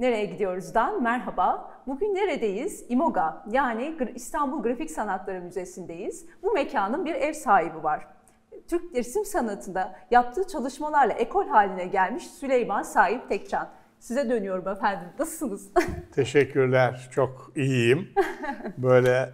Nereye 0.00 0.24
gidiyoruzdan 0.24 1.02
merhaba. 1.02 1.70
Bugün 1.86 2.14
neredeyiz? 2.14 2.86
İMOGA 2.88 3.44
yani 3.50 3.96
İstanbul 4.14 4.62
Grafik 4.62 4.90
Sanatları 4.90 5.42
Müzesi'ndeyiz. 5.42 6.26
Bu 6.42 6.52
mekanın 6.52 7.04
bir 7.04 7.14
ev 7.14 7.32
sahibi 7.32 7.82
var. 7.82 8.06
Türk 8.68 8.96
resim 8.96 9.24
sanatında 9.24 9.96
yaptığı 10.10 10.46
çalışmalarla 10.46 11.12
ekol 11.12 11.48
haline 11.48 11.86
gelmiş 11.86 12.26
Süleyman 12.26 12.82
Sahip 12.82 13.28
Tekcan. 13.28 13.68
Size 13.98 14.30
dönüyorum 14.30 14.68
efendim. 14.68 15.08
Nasılsınız? 15.18 15.68
Teşekkürler. 16.14 17.08
Çok 17.12 17.52
iyiyim. 17.56 18.08
Böyle 18.78 19.30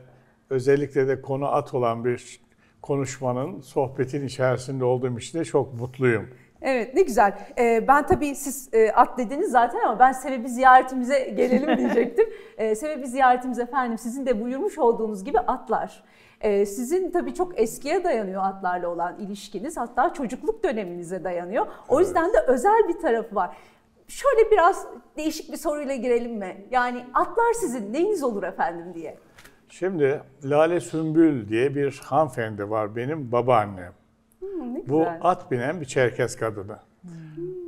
özellikle 0.51 1.09
de 1.09 1.21
konu 1.21 1.47
at 1.47 1.75
olan 1.75 2.05
bir 2.05 2.41
konuşmanın, 2.83 3.61
sohbetin 3.61 4.27
içerisinde 4.27 4.85
olduğum 4.85 5.19
için 5.19 5.39
de 5.39 5.45
çok 5.45 5.75
mutluyum. 5.75 6.29
Evet 6.65 6.95
ne 6.95 7.03
güzel. 7.03 7.39
Ee, 7.59 7.85
ben 7.89 8.07
tabii 8.07 8.35
siz 8.35 8.69
e, 8.73 8.93
at 8.93 9.19
dediniz 9.19 9.51
zaten 9.51 9.81
ama 9.81 9.99
ben 9.99 10.13
sebebi 10.13 10.49
ziyaretimize 10.49 11.19
gelelim 11.21 11.79
diyecektim. 11.79 12.29
ee, 12.59 12.75
sebebi 12.75 13.07
ziyaretimiz 13.07 13.59
efendim 13.59 13.99
sizin 13.99 14.27
de 14.27 14.41
buyurmuş 14.41 14.79
olduğunuz 14.79 15.25
gibi 15.25 15.39
atlar. 15.39 16.05
Ee, 16.41 16.67
sizin 16.67 17.11
tabii 17.11 17.35
çok 17.35 17.61
eskiye 17.61 18.05
dayanıyor 18.05 18.43
atlarla 18.43 18.89
olan 18.89 19.19
ilişkiniz. 19.19 19.77
Hatta 19.77 20.13
çocukluk 20.13 20.65
döneminize 20.65 21.25
dayanıyor. 21.25 21.67
O 21.89 21.97
evet. 21.97 22.07
yüzden 22.07 22.33
de 22.33 22.39
özel 22.47 22.89
bir 22.89 22.99
tarafı 22.99 23.35
var. 23.35 23.57
Şöyle 24.09 24.51
biraz 24.51 24.87
değişik 25.17 25.53
bir 25.53 25.57
soruyla 25.57 25.95
girelim 25.95 26.37
mi? 26.39 26.67
Yani 26.71 27.05
atlar 27.15 27.53
sizin 27.53 27.93
neyiniz 27.93 28.23
olur 28.23 28.43
efendim 28.43 28.95
diye. 28.95 29.19
Şimdi 29.69 30.21
Lale 30.45 30.81
Sümbül 30.81 31.49
diye 31.49 31.75
bir 31.75 32.01
hanımefendi 32.05 32.71
var 32.71 32.97
benim 32.97 33.33
babaannem. 33.33 33.93
Hmm, 34.53 34.75
Bu 34.75 34.99
güzel. 34.99 35.19
at 35.23 35.51
binen 35.51 35.81
bir 35.81 35.87
Çerkez 35.87 36.37
kadını. 36.37 36.79
Hmm. 37.03 37.11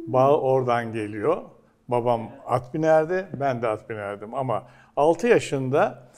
Bağ 0.06 0.40
oradan 0.40 0.92
geliyor. 0.92 1.42
Babam 1.88 2.30
at 2.46 2.74
binerdi, 2.74 3.26
ben 3.40 3.62
de 3.62 3.68
at 3.68 3.90
binerdim. 3.90 4.34
Ama 4.34 4.66
6 4.96 5.26
yaşında 5.26 6.08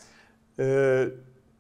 e, 0.59 1.05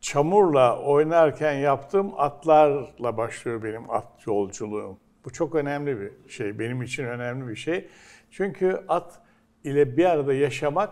çamurla 0.00 0.82
oynarken 0.82 1.52
yaptığım 1.52 2.12
atlarla 2.20 3.16
başlıyor 3.16 3.62
benim 3.62 3.90
at 3.90 4.06
yolculuğum. 4.26 4.98
Bu 5.24 5.32
çok 5.32 5.54
önemli 5.54 6.00
bir 6.00 6.30
şey, 6.30 6.58
benim 6.58 6.82
için 6.82 7.04
önemli 7.04 7.48
bir 7.48 7.56
şey. 7.56 7.88
Çünkü 8.30 8.80
at 8.88 9.20
ile 9.64 9.96
bir 9.96 10.04
arada 10.04 10.34
yaşamak, 10.34 10.90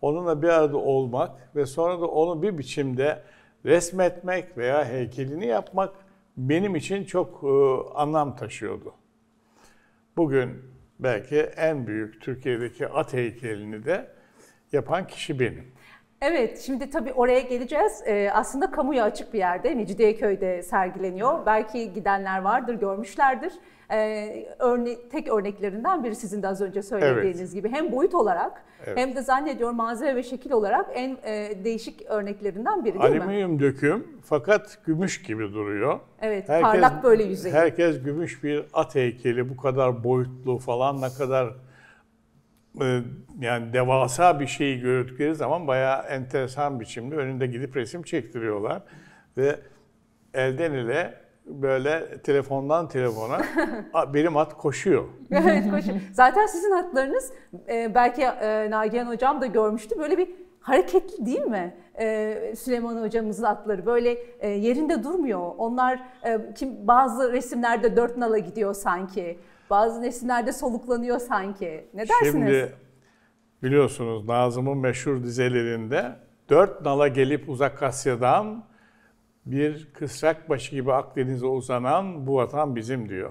onunla 0.00 0.42
bir 0.42 0.48
arada 0.48 0.76
olmak 0.76 1.56
ve 1.56 1.66
sonra 1.66 2.00
da 2.00 2.06
onu 2.06 2.42
bir 2.42 2.58
biçimde 2.58 3.22
resmetmek 3.64 4.58
veya 4.58 4.84
heykelini 4.84 5.46
yapmak 5.46 5.90
benim 6.36 6.76
için 6.76 7.04
çok 7.04 7.44
e, 7.44 7.48
anlam 7.94 8.36
taşıyordu. 8.36 8.94
Bugün 10.16 10.50
belki 10.98 11.40
en 11.40 11.86
büyük 11.86 12.22
Türkiye'deki 12.22 12.88
at 12.88 13.12
heykelini 13.12 13.84
de 13.84 14.10
yapan 14.72 15.06
kişi 15.06 15.40
benim. 15.40 15.72
Evet, 16.22 16.58
şimdi 16.58 16.90
tabii 16.90 17.12
oraya 17.12 17.40
geleceğiz. 17.40 18.02
Ee, 18.06 18.30
aslında 18.32 18.70
kamuya 18.70 19.04
açık 19.04 19.34
bir 19.34 19.38
yerde, 19.38 19.74
Mecidiyeköy'de 19.74 20.62
sergileniyor. 20.62 21.46
Belki 21.46 21.92
gidenler 21.92 22.42
vardır, 22.42 22.74
görmüşlerdir. 22.74 23.52
Ee, 23.92 24.46
örne 24.58 24.96
tek 25.12 25.28
örneklerinden 25.28 26.04
biri 26.04 26.14
sizin 26.14 26.42
de 26.42 26.48
az 26.48 26.60
önce 26.60 26.82
söylediğiniz 26.82 27.40
evet. 27.40 27.52
gibi. 27.52 27.68
Hem 27.68 27.92
boyut 27.92 28.14
olarak 28.14 28.64
evet. 28.86 28.98
hem 28.98 29.14
de 29.16 29.22
zannediyorum 29.22 29.76
malzeme 29.76 30.16
ve 30.16 30.22
şekil 30.22 30.50
olarak 30.50 30.86
en 30.94 31.16
e, 31.24 31.64
değişik 31.64 32.02
örneklerinden 32.08 32.84
biri 32.84 32.94
değil 32.94 33.04
Alüminyum 33.04 33.52
mi? 33.52 33.60
Döküm 33.60 34.06
fakat 34.24 34.78
gümüş 34.86 35.22
gibi 35.22 35.52
duruyor. 35.52 36.00
Evet, 36.20 36.48
herkes, 36.48 36.62
parlak 36.62 37.04
böyle 37.04 37.22
yüzey. 37.22 37.52
Herkes 37.52 38.02
gümüş 38.02 38.44
bir 38.44 38.64
at 38.72 38.94
heykeli, 38.94 39.48
bu 39.48 39.56
kadar 39.56 40.04
boyutlu 40.04 40.58
falan 40.58 41.00
ne 41.00 41.08
kadar 41.18 41.54
e, 42.80 43.00
yani 43.40 43.72
devasa 43.72 44.40
bir 44.40 44.46
şeyi 44.46 44.80
gördükleri 44.80 45.34
zaman 45.34 45.66
bayağı 45.66 46.02
enteresan 46.02 46.80
biçimde 46.80 47.16
önünde 47.16 47.46
gidip 47.46 47.76
resim 47.76 48.02
çektiriyorlar. 48.02 48.82
Ve 49.36 49.56
elden 50.34 50.72
ele 50.72 51.14
böyle 51.50 52.22
telefondan 52.22 52.88
telefona 52.88 53.40
benim 54.14 54.36
at 54.36 54.56
koşuyor. 54.56 55.04
evet 55.30 55.70
koşuyor. 55.70 55.96
Zaten 56.12 56.46
sizin 56.46 56.70
atlarınız 56.70 57.32
e, 57.68 57.94
belki 57.94 58.22
e, 58.22 58.70
Nagihan 58.70 59.06
Hocam 59.06 59.40
da 59.40 59.46
görmüştü 59.46 59.98
böyle 59.98 60.18
bir 60.18 60.28
hareketli 60.60 61.26
değil 61.26 61.40
mi? 61.40 61.74
Süleyman 62.56 63.02
hocamızın 63.02 63.44
atları 63.44 63.86
böyle 63.86 64.18
yerinde 64.42 65.04
durmuyor. 65.04 65.50
Onlar 65.58 66.02
kim 66.54 66.86
bazı 66.86 67.32
resimlerde 67.32 67.96
dört 67.96 68.16
nala 68.16 68.38
gidiyor 68.38 68.74
sanki. 68.74 69.38
Bazı 69.70 70.02
resimlerde 70.02 70.52
soluklanıyor 70.52 71.18
sanki. 71.18 71.84
Ne 71.94 72.08
dersiniz? 72.08 72.32
Şimdi 72.32 72.72
biliyorsunuz 73.62 74.28
Nazım'ın 74.28 74.78
meşhur 74.78 75.22
dizelerinde 75.22 76.12
dört 76.48 76.84
nala 76.84 77.08
gelip 77.08 77.48
uzak 77.48 77.82
Asya'dan 77.82 78.64
bir 79.50 79.88
kısrak 79.92 80.48
başı 80.48 80.70
gibi 80.70 80.92
Akdeniz'e 80.92 81.46
uzanan 81.46 82.26
bu 82.26 82.36
vatan 82.36 82.76
bizim 82.76 83.08
diyor. 83.08 83.30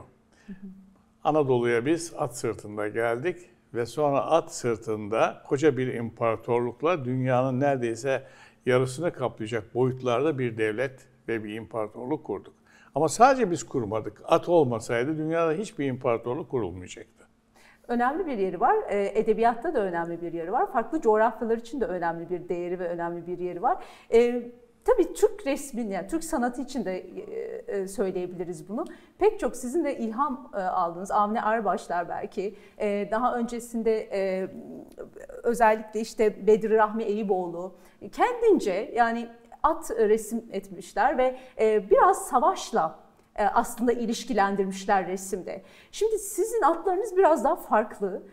Anadolu'ya 1.23 1.85
biz 1.85 2.13
at 2.17 2.37
sırtında 2.37 2.87
geldik 2.87 3.37
ve 3.73 3.85
sonra 3.85 4.21
at 4.21 4.53
sırtında 4.53 5.41
koca 5.47 5.77
bir 5.77 5.93
imparatorlukla 5.93 7.05
dünyanın 7.05 7.59
neredeyse 7.59 8.23
yarısını 8.65 9.13
kaplayacak 9.13 9.75
boyutlarda 9.75 10.39
bir 10.39 10.57
devlet 10.57 11.07
ve 11.27 11.43
bir 11.43 11.53
imparatorluk 11.53 12.23
kurduk. 12.23 12.53
Ama 12.95 13.09
sadece 13.09 13.51
biz 13.51 13.63
kurmadık. 13.63 14.21
At 14.25 14.49
olmasaydı 14.49 15.17
dünyada 15.17 15.51
hiçbir 15.51 15.85
imparatorluk 15.85 16.49
kurulmayacaktı. 16.49 17.27
Önemli 17.87 18.25
bir 18.25 18.37
yeri 18.37 18.59
var. 18.59 18.75
Ee, 18.89 19.11
edebiyatta 19.19 19.73
da 19.73 19.79
önemli 19.79 20.21
bir 20.21 20.33
yeri 20.33 20.51
var. 20.51 20.71
Farklı 20.71 21.01
coğrafyalar 21.01 21.57
için 21.57 21.81
de 21.81 21.85
önemli 21.85 22.29
bir 22.29 22.49
değeri 22.49 22.79
ve 22.79 22.87
önemli 22.87 23.27
bir 23.27 23.37
yeri 23.37 23.61
var. 23.61 23.83
Ee, 24.13 24.51
tabii 24.89 25.13
Türk 25.13 25.47
resmin, 25.47 25.91
yani 25.91 26.07
Türk 26.07 26.23
sanatı 26.23 26.61
için 26.61 26.85
de 26.85 26.97
e, 26.99 27.77
e, 27.77 27.87
söyleyebiliriz 27.87 28.69
bunu. 28.69 28.85
Pek 29.17 29.39
çok 29.39 29.55
sizin 29.55 29.85
de 29.85 29.97
ilham 29.97 30.51
e, 30.53 30.57
aldığınız, 30.57 31.11
Avni 31.11 31.41
Arbaşlar 31.41 32.09
belki, 32.09 32.55
daha 33.11 33.35
öncesinde 33.35 34.09
özellikle 35.43 35.99
işte 35.99 36.47
Bedri 36.47 36.75
Rahmi 36.75 37.03
Eyüboğlu, 37.03 37.75
kendince 38.11 38.91
yani 38.95 39.27
at 39.63 39.91
resim 39.91 40.45
etmişler 40.51 41.17
ve 41.17 41.37
biraz 41.91 42.27
savaşla 42.27 42.99
aslında 43.35 43.91
ilişkilendirmişler 43.91 45.07
resimde. 45.07 45.61
Şimdi 45.91 46.19
sizin 46.19 46.61
atlarınız 46.61 47.17
biraz 47.17 47.43
daha 47.43 47.55
farklı. 47.55 48.23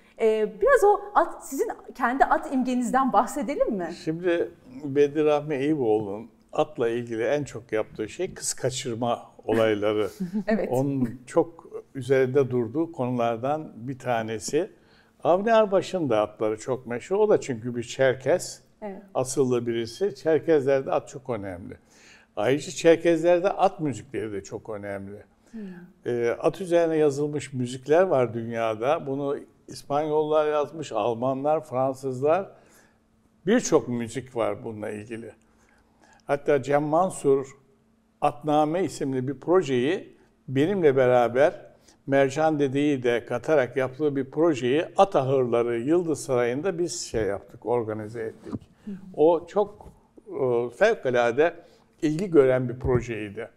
Biraz 0.61 0.85
o 0.85 1.01
at, 1.15 1.47
sizin 1.47 1.69
kendi 1.95 2.25
at 2.25 2.53
imgenizden 2.53 3.13
bahsedelim 3.13 3.73
mi? 3.75 3.91
Şimdi 4.05 4.51
Bedir 4.85 5.25
Rahmi 5.25 5.55
Eyüboğlu'nun 5.55 6.31
atla 6.53 6.89
ilgili 6.89 7.23
en 7.23 7.45
çok 7.45 7.73
yaptığı 7.73 8.09
şey 8.09 8.35
kız 8.35 8.55
kaçırma 8.55 9.23
olayları. 9.45 10.11
evet. 10.47 10.69
Onun 10.71 11.21
çok 11.27 11.67
üzerinde 11.95 12.51
durduğu 12.51 12.93
konulardan 12.93 13.73
bir 13.77 13.99
tanesi. 13.99 14.71
Avni 15.25 15.55
Arbaş'ın 15.55 16.11
da 16.11 16.21
atları 16.21 16.59
çok 16.59 16.87
meşhur. 16.87 17.17
O 17.17 17.29
da 17.29 17.41
çünkü 17.41 17.77
bir 17.77 17.83
Çerkes. 17.83 18.61
Evet. 18.83 19.03
Asıllı 19.15 19.67
birisi. 19.67 20.15
Çerkezlerde 20.15 20.93
at 20.93 21.09
çok 21.09 21.31
önemli. 21.31 21.75
Ayrıca 22.37 22.71
Çerkezlerde 22.71 23.51
at 23.51 23.81
müzikleri 23.81 24.33
de 24.33 24.45
çok 24.45 24.71
önemli. 24.71 25.25
E, 26.07 26.37
at 26.41 26.61
üzerine 26.61 26.97
yazılmış 26.97 27.53
müzikler 27.53 28.03
var 28.03 28.35
dünyada. 28.35 29.07
Bunu 29.07 29.39
İspanyollar 29.69 30.47
yazmış, 30.53 30.93
Almanlar, 30.93 31.65
Fransızlar. 31.65 32.51
Birçok 33.47 33.89
müzik 33.89 34.37
var 34.37 34.65
bununla 34.65 34.91
ilgili. 34.91 35.33
Hatta 36.27 36.63
Cem 36.63 36.83
Mansur 36.83 37.47
Atname 38.21 38.85
isimli 38.85 39.29
bir 39.29 39.41
projeyi 39.41 40.17
benimle 40.49 40.97
beraber 40.97 41.67
Mercan 42.07 42.59
Dede'yi 42.59 43.03
de 43.03 43.25
katarak 43.25 43.77
yaptığı 43.77 44.17
bir 44.17 44.31
projeyi 44.31 44.85
at 44.97 45.17
ahırları 45.17 45.81
Yıldız 45.81 46.25
Sarayı'nda 46.25 46.79
biz 46.79 47.01
şey 47.01 47.25
yaptık, 47.25 47.67
organize 47.67 48.23
ettik. 48.23 48.71
O 49.15 49.47
çok 49.47 49.93
e, 50.29 50.71
fevkalade 50.77 51.55
ilgi 52.03 52.31
gören 52.31 52.69
bir 52.69 52.79
projeydi. 52.79 53.49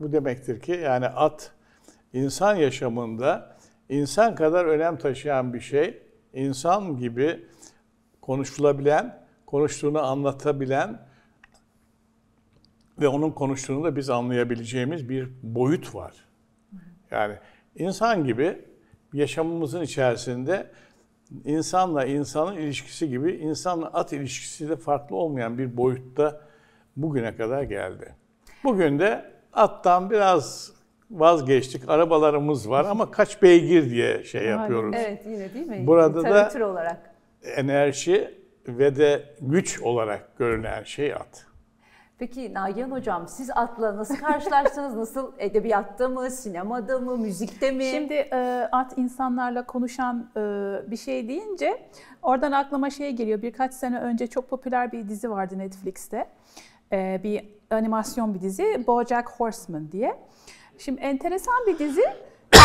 Bu 0.00 0.12
demektir 0.12 0.60
ki 0.60 0.72
yani 0.72 1.06
at 1.06 1.52
insan 2.12 2.56
yaşamında 2.56 3.56
insan 3.88 4.34
kadar 4.34 4.64
önem 4.64 4.96
taşıyan 4.96 5.54
bir 5.54 5.60
şey. 5.60 6.02
İnsan 6.32 6.96
gibi 6.96 7.46
konuşulabilen, 8.20 9.26
konuştuğunu 9.46 10.02
anlatabilen 10.02 11.07
ve 13.00 13.08
onun 13.08 13.30
konuştuğunu 13.30 13.84
da 13.84 13.96
biz 13.96 14.10
anlayabileceğimiz 14.10 15.08
bir 15.08 15.28
boyut 15.42 15.94
var. 15.94 16.14
Yani 17.10 17.34
insan 17.76 18.24
gibi 18.24 18.58
yaşamımızın 19.12 19.82
içerisinde 19.82 20.70
insanla 21.44 22.04
insanın 22.04 22.56
ilişkisi 22.56 23.08
gibi 23.08 23.32
insanla 23.32 23.86
at 23.86 24.12
ilişkisi 24.12 24.68
de 24.68 24.76
farklı 24.76 25.16
olmayan 25.16 25.58
bir 25.58 25.76
boyutta 25.76 26.40
bugüne 26.96 27.36
kadar 27.36 27.62
geldi. 27.62 28.14
Bugün 28.64 28.98
de 28.98 29.24
attan 29.52 30.10
biraz 30.10 30.72
vazgeçtik. 31.10 31.88
Arabalarımız 31.88 32.70
var 32.70 32.84
ama 32.84 33.10
kaç 33.10 33.42
beygir 33.42 33.90
diye 33.90 34.24
şey 34.24 34.44
yapıyoruz. 34.46 34.94
Evet 34.98 35.22
yine 35.26 35.54
değil 35.54 35.66
mi? 35.66 35.86
Burada 35.86 36.24
da 36.24 36.66
olarak. 36.66 37.14
enerji 37.56 38.34
ve 38.68 38.96
de 38.96 39.34
güç 39.40 39.80
olarak 39.80 40.38
görünen 40.38 40.82
şey 40.82 41.14
at. 41.14 41.47
Peki 42.18 42.54
Nagihan 42.54 42.90
Hocam 42.90 43.28
siz 43.28 43.50
atla 43.50 43.96
nasıl 43.96 44.16
karşılaştınız? 44.16 44.94
nasıl 44.96 45.32
edebiyatta 45.38 46.08
mı, 46.08 46.30
sinemada 46.30 46.98
mı, 46.98 47.16
müzikte 47.16 47.72
mi? 47.72 47.84
Şimdi 47.84 48.14
e, 48.14 48.68
at 48.72 48.98
insanlarla 48.98 49.66
konuşan 49.66 50.30
e, 50.36 50.40
bir 50.90 50.96
şey 50.96 51.28
deyince 51.28 51.82
oradan 52.22 52.52
aklıma 52.52 52.90
şey 52.90 53.12
geliyor. 53.12 53.42
Birkaç 53.42 53.74
sene 53.74 54.00
önce 54.00 54.26
çok 54.26 54.50
popüler 54.50 54.92
bir 54.92 55.08
dizi 55.08 55.30
vardı 55.30 55.58
Netflix'te. 55.58 56.26
E, 56.92 57.20
bir 57.22 57.44
animasyon 57.70 58.34
bir 58.34 58.40
dizi 58.40 58.84
BoJack 58.86 59.30
Horseman 59.30 59.92
diye. 59.92 60.16
Şimdi 60.78 61.00
enteresan 61.00 61.66
bir 61.66 61.78
dizi. 61.78 62.04
E, 62.54 62.60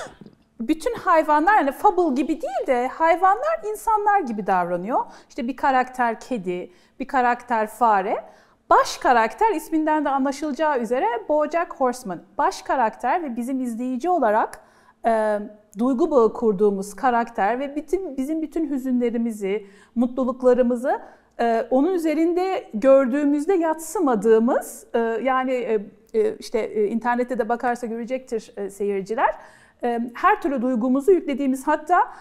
bütün 0.60 0.94
hayvanlar 0.94 1.54
yani 1.56 1.72
fable 1.72 2.14
gibi 2.14 2.42
değil 2.42 2.66
de 2.66 2.88
hayvanlar 2.88 3.60
insanlar 3.70 4.20
gibi 4.20 4.46
davranıyor. 4.46 5.04
İşte 5.28 5.48
bir 5.48 5.56
karakter 5.56 6.20
kedi, 6.20 6.70
bir 7.00 7.08
karakter 7.08 7.66
fare. 7.66 8.24
Baş 8.70 8.98
karakter 8.98 9.54
isminden 9.54 10.04
de 10.04 10.08
anlaşılacağı 10.08 10.78
üzere 10.78 11.06
BoJack 11.28 11.74
Horseman. 11.74 12.20
Baş 12.38 12.62
karakter 12.62 13.22
ve 13.22 13.36
bizim 13.36 13.60
izleyici 13.60 14.10
olarak 14.10 14.60
e, 15.06 15.38
duygu 15.78 16.10
bağı 16.10 16.32
kurduğumuz 16.32 16.94
karakter 16.94 17.60
ve 17.60 17.76
bütün 17.76 18.16
bizim 18.16 18.42
bütün 18.42 18.70
hüzünlerimizi, 18.70 19.66
mutluluklarımızı 19.94 21.00
e, 21.40 21.66
onun 21.70 21.94
üzerinde 21.94 22.70
gördüğümüzde 22.74 23.54
yatsımadığımız 23.54 24.86
e, 24.94 24.98
yani 24.98 25.52
e, 25.52 25.86
e 26.14 26.36
işte 26.36 26.58
e, 26.58 26.86
internette 26.86 27.38
de 27.38 27.48
bakarsa 27.48 27.86
görecektir 27.86 28.52
e, 28.56 28.70
seyirciler. 28.70 29.34
E, 29.82 30.00
her 30.14 30.42
türlü 30.42 30.62
duygumuzu 30.62 31.12
yüklediğimiz 31.12 31.66
hatta 31.66 32.12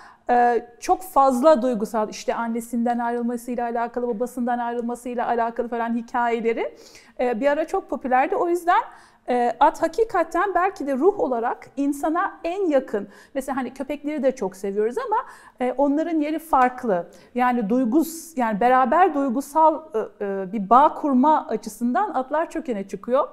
çok 0.80 1.02
fazla 1.02 1.62
duygusal 1.62 2.10
işte 2.10 2.36
annesinden 2.36 3.00
ayrılmasıyla 3.00 3.66
alakalı, 3.66 4.08
babasından 4.08 4.60
ayrılmasıyla 4.60 5.28
alakalı 5.28 5.68
falan 5.68 5.96
hikayeleri 5.96 6.76
e, 7.20 7.40
bir 7.40 7.48
ara 7.48 7.68
çok 7.68 7.90
popülerdi. 7.90 8.36
O 8.36 8.50
yüzden 8.50 8.82
e, 9.30 9.56
at 9.60 9.82
hakikaten 9.82 10.56
belki 10.56 10.88
de 10.88 10.94
ruh 10.96 11.20
olarak 11.20 11.70
insana 11.78 12.40
en 12.44 12.68
yakın. 12.68 13.08
Mesela 13.34 13.56
hani 13.56 13.74
köpekleri 13.74 14.24
de 14.24 14.36
çok 14.36 14.56
seviyoruz 14.56 14.96
ama 14.98 15.18
e, 15.62 15.74
onların 15.78 16.20
yeri 16.20 16.40
farklı. 16.40 17.08
Yani 17.36 17.70
duygus 17.70 18.38
yani 18.38 18.60
beraber 18.60 19.14
duygusal 19.14 19.84
bir 20.22 20.70
bağ 20.70 20.94
kurma 20.94 21.48
açısından 21.48 22.14
atlar 22.14 22.50
çok 22.50 22.70
öne 22.70 22.88
çıkıyor. 22.88 23.28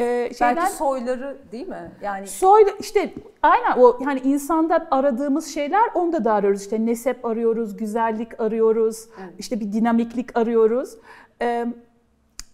Ee, 0.00 0.30
şeyden, 0.38 0.56
Belki 0.56 0.72
soyları 0.72 1.38
değil 1.52 1.68
mi? 1.68 1.90
Yani 2.02 2.26
soy 2.26 2.62
işte 2.80 3.14
aynen 3.42 3.76
o 3.76 3.98
yani 4.04 4.20
insanda 4.20 4.88
aradığımız 4.90 5.54
şeyler 5.54 5.90
onda 5.94 6.24
da 6.24 6.32
arıyoruz. 6.32 6.62
İşte 6.62 6.86
nesep 6.86 7.24
arıyoruz, 7.24 7.76
güzellik 7.76 8.40
arıyoruz, 8.40 9.08
evet. 9.20 9.34
işte 9.38 9.60
bir 9.60 9.72
dinamiklik 9.72 10.38
arıyoruz. 10.38 10.96
Ee, 11.42 11.66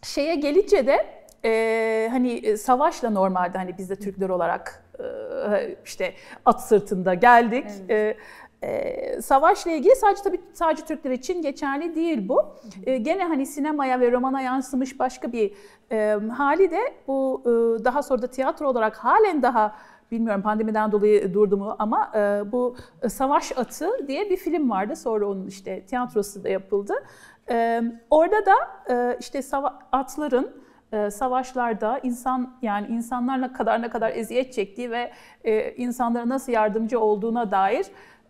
şeye 0.03 0.35
gelince 0.35 0.87
de 0.87 1.07
e, 1.45 2.09
hani 2.11 2.59
savaşla 2.59 3.11
normalde 3.11 3.59
hani 3.59 3.79
biz 3.79 3.91
de 3.91 3.97
Türkler 3.97 4.29
olarak 4.29 4.85
e, 4.99 5.77
işte 5.85 6.15
at 6.45 6.69
sırtında 6.69 7.15
geldik. 7.15 7.67
Evet. 7.89 7.91
E, 7.91 8.17
ee, 8.63 9.23
savaşla 9.23 9.71
ilgili 9.71 9.97
sadece 9.97 10.23
tabii 10.23 10.41
sadece 10.53 10.85
Türkler 10.85 11.11
için 11.11 11.43
geçerli 11.43 11.95
değil 11.95 12.29
bu. 12.29 12.43
Ee, 12.87 12.97
gene 12.97 13.25
hani 13.25 13.47
sinemaya 13.47 14.01
ve 14.01 14.13
romana 14.13 14.41
yansımış 14.41 14.99
başka 14.99 15.33
bir 15.33 15.53
e, 15.93 16.19
hali 16.37 16.71
de 16.71 16.81
bu 17.07 17.43
e, 17.45 17.85
daha 17.85 18.03
sonra 18.03 18.23
da 18.23 18.27
tiyatro 18.27 18.69
olarak 18.69 18.97
halen 18.97 19.43
daha 19.43 19.77
bilmiyorum 20.11 20.43
pandemiden 20.43 20.93
dolayı 20.93 21.35
durdu 21.35 21.57
mu 21.57 21.77
ama 21.79 22.11
e, 22.15 22.53
bu 22.53 22.77
Savaş 23.09 23.59
Atı 23.59 24.09
diye 24.09 24.31
bir 24.31 24.37
film 24.37 24.71
vardı. 24.71 24.97
Sonra 24.97 25.29
onun 25.29 25.47
işte 25.47 25.85
tiyatrosu 25.87 26.45
da 26.45 26.49
yapıldı. 26.49 26.95
E, 27.51 27.83
orada 28.11 28.47
da 28.47 28.55
e, 28.91 29.17
işte 29.21 29.41
atların 29.93 30.51
e, 30.93 31.11
savaşlarda 31.11 31.99
insan 32.03 32.57
yani 32.63 32.87
insanlarla 32.87 33.53
kadar 33.53 33.83
ne 33.83 33.91
kadar 33.91 34.13
eziyet 34.15 34.53
çektiği 34.53 34.91
ve 34.91 35.13
e, 35.45 35.73
insanlara 35.73 36.29
nasıl 36.29 36.53
yardımcı 36.53 37.01
olduğuna 37.01 37.51
dair 37.51 37.87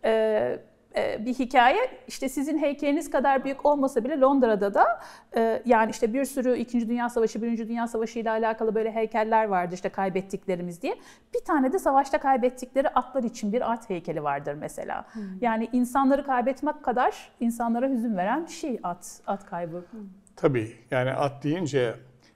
e, 0.07 0.59
e, 0.97 1.27
bir 1.27 1.35
hikaye. 1.35 1.91
İşte 2.09 2.29
sizin 2.29 2.59
heykeliniz 2.59 3.11
kadar 3.11 3.45
büyük 3.45 3.67
olmasa 3.67 4.05
bile 4.05 4.21
Londra'da 4.21 4.75
da 4.75 5.01
e, 5.37 5.63
yani 5.67 5.91
işte 5.91 6.15
bir 6.15 6.25
sürü 6.25 6.57
2. 6.57 6.89
Dünya 6.89 7.09
Savaşı, 7.09 7.43
1. 7.43 7.69
Dünya 7.69 7.87
Savaşı 7.87 8.19
ile 8.19 8.31
alakalı 8.31 8.75
böyle 8.75 8.93
heykeller 8.93 9.45
vardı 9.45 9.75
işte 9.75 9.89
kaybettiklerimiz 9.89 10.83
diye. 10.83 10.95
Bir 11.35 11.45
tane 11.45 11.73
de 11.73 11.79
savaşta 11.79 12.19
kaybettikleri 12.19 12.89
atlar 12.89 13.23
için 13.23 13.53
bir 13.53 13.73
at 13.73 13.91
heykeli 13.91 14.23
vardır 14.23 14.55
mesela. 14.55 15.05
Hmm. 15.13 15.23
Yani 15.41 15.69
insanları 15.73 16.27
kaybetmek 16.27 16.85
kadar 16.85 17.31
insanlara 17.41 17.89
hüzün 17.89 18.17
veren 18.17 18.47
bir 18.47 18.53
şey 18.53 18.81
at, 18.83 19.21
at 19.27 19.47
kaybı. 19.47 19.85
Hmm. 19.91 20.01
Tabii 20.37 20.77
yani 20.91 21.11
at 21.13 21.45
deyince 21.45 21.95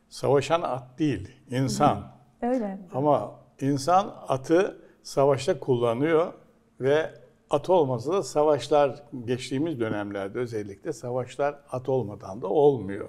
savaşan 0.09 0.63
at 0.63 0.99
değil, 0.99 1.37
insan. 1.51 1.95
Hmm. 1.95 2.51
Öyle. 2.51 2.79
Ama 2.95 3.31
insan 3.61 4.15
atı 4.29 4.77
savaşta 5.03 5.61
kullanıyor 5.61 6.33
ve 6.81 7.20
at 7.51 7.71
olmasa 7.71 8.13
da 8.13 8.23
savaşlar 8.23 9.03
geçtiğimiz 9.25 9.81
dönemlerde 9.81 10.39
özellikle 10.39 10.93
savaşlar 10.93 11.59
at 11.71 11.89
olmadan 11.89 12.43
da 12.43 12.47
olmuyor. 12.47 13.09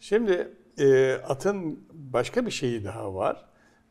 Şimdi 0.00 0.52
e, 0.78 1.12
atın 1.12 1.80
başka 1.92 2.46
bir 2.46 2.50
şeyi 2.50 2.84
daha 2.84 3.14
var. 3.14 3.44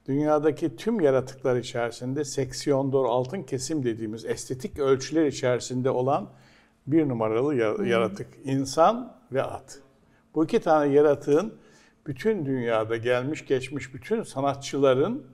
Dünyadaki 0.07 0.75
tüm 0.75 0.99
yaratıklar 0.99 1.55
içerisinde 1.55 2.25
seksiyon 2.25 2.91
doğru 2.91 3.09
altın 3.09 3.43
kesim 3.43 3.83
dediğimiz 3.83 4.25
estetik 4.25 4.79
ölçüler 4.79 5.25
içerisinde 5.25 5.89
olan 5.89 6.29
bir 6.87 7.09
numaralı 7.09 7.55
yaratık 7.87 8.27
insan 8.43 9.17
ve 9.31 9.43
at. 9.43 9.79
Bu 10.35 10.45
iki 10.45 10.59
tane 10.59 10.93
yaratığın 10.93 11.53
bütün 12.07 12.45
dünyada 12.45 12.97
gelmiş 12.97 13.45
geçmiş 13.45 13.93
bütün 13.93 14.23
sanatçıların 14.23 15.27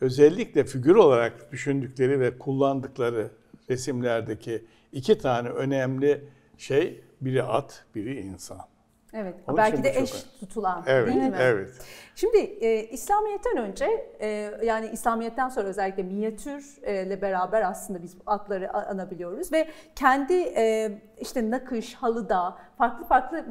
özellikle 0.00 0.64
figür 0.64 0.94
olarak 0.94 1.52
düşündükleri 1.52 2.20
ve 2.20 2.38
kullandıkları 2.38 3.30
resimlerdeki 3.70 4.64
iki 4.92 5.18
tane 5.18 5.48
önemli 5.48 6.24
şey 6.58 7.00
biri 7.20 7.42
at, 7.42 7.84
biri 7.94 8.20
insan. 8.20 8.69
Evet. 9.12 9.34
Onun 9.48 9.56
belki 9.56 9.84
de 9.84 9.90
eş 9.90 10.12
çok... 10.12 10.40
tutulan 10.40 10.84
evet, 10.86 11.06
değil 11.06 11.22
mi? 11.22 11.36
Evet. 11.40 11.70
Şimdi 12.14 12.38
e, 12.38 12.84
İslamiyet'ten 12.84 13.56
önce 13.56 14.14
e, 14.20 14.28
yani 14.64 14.90
İslamiyet'ten 14.92 15.48
sonra 15.48 15.66
özellikle 15.66 16.02
minyatürle 16.02 17.22
beraber 17.22 17.62
aslında 17.62 18.02
biz 18.02 18.16
atları 18.26 18.76
anabiliyoruz 18.76 19.52
ve 19.52 19.68
kendi 19.94 20.34
e, 20.34 20.92
işte 21.20 21.50
nakış, 21.50 21.94
halıda 21.94 22.56
farklı 22.78 23.04
farklı 23.04 23.44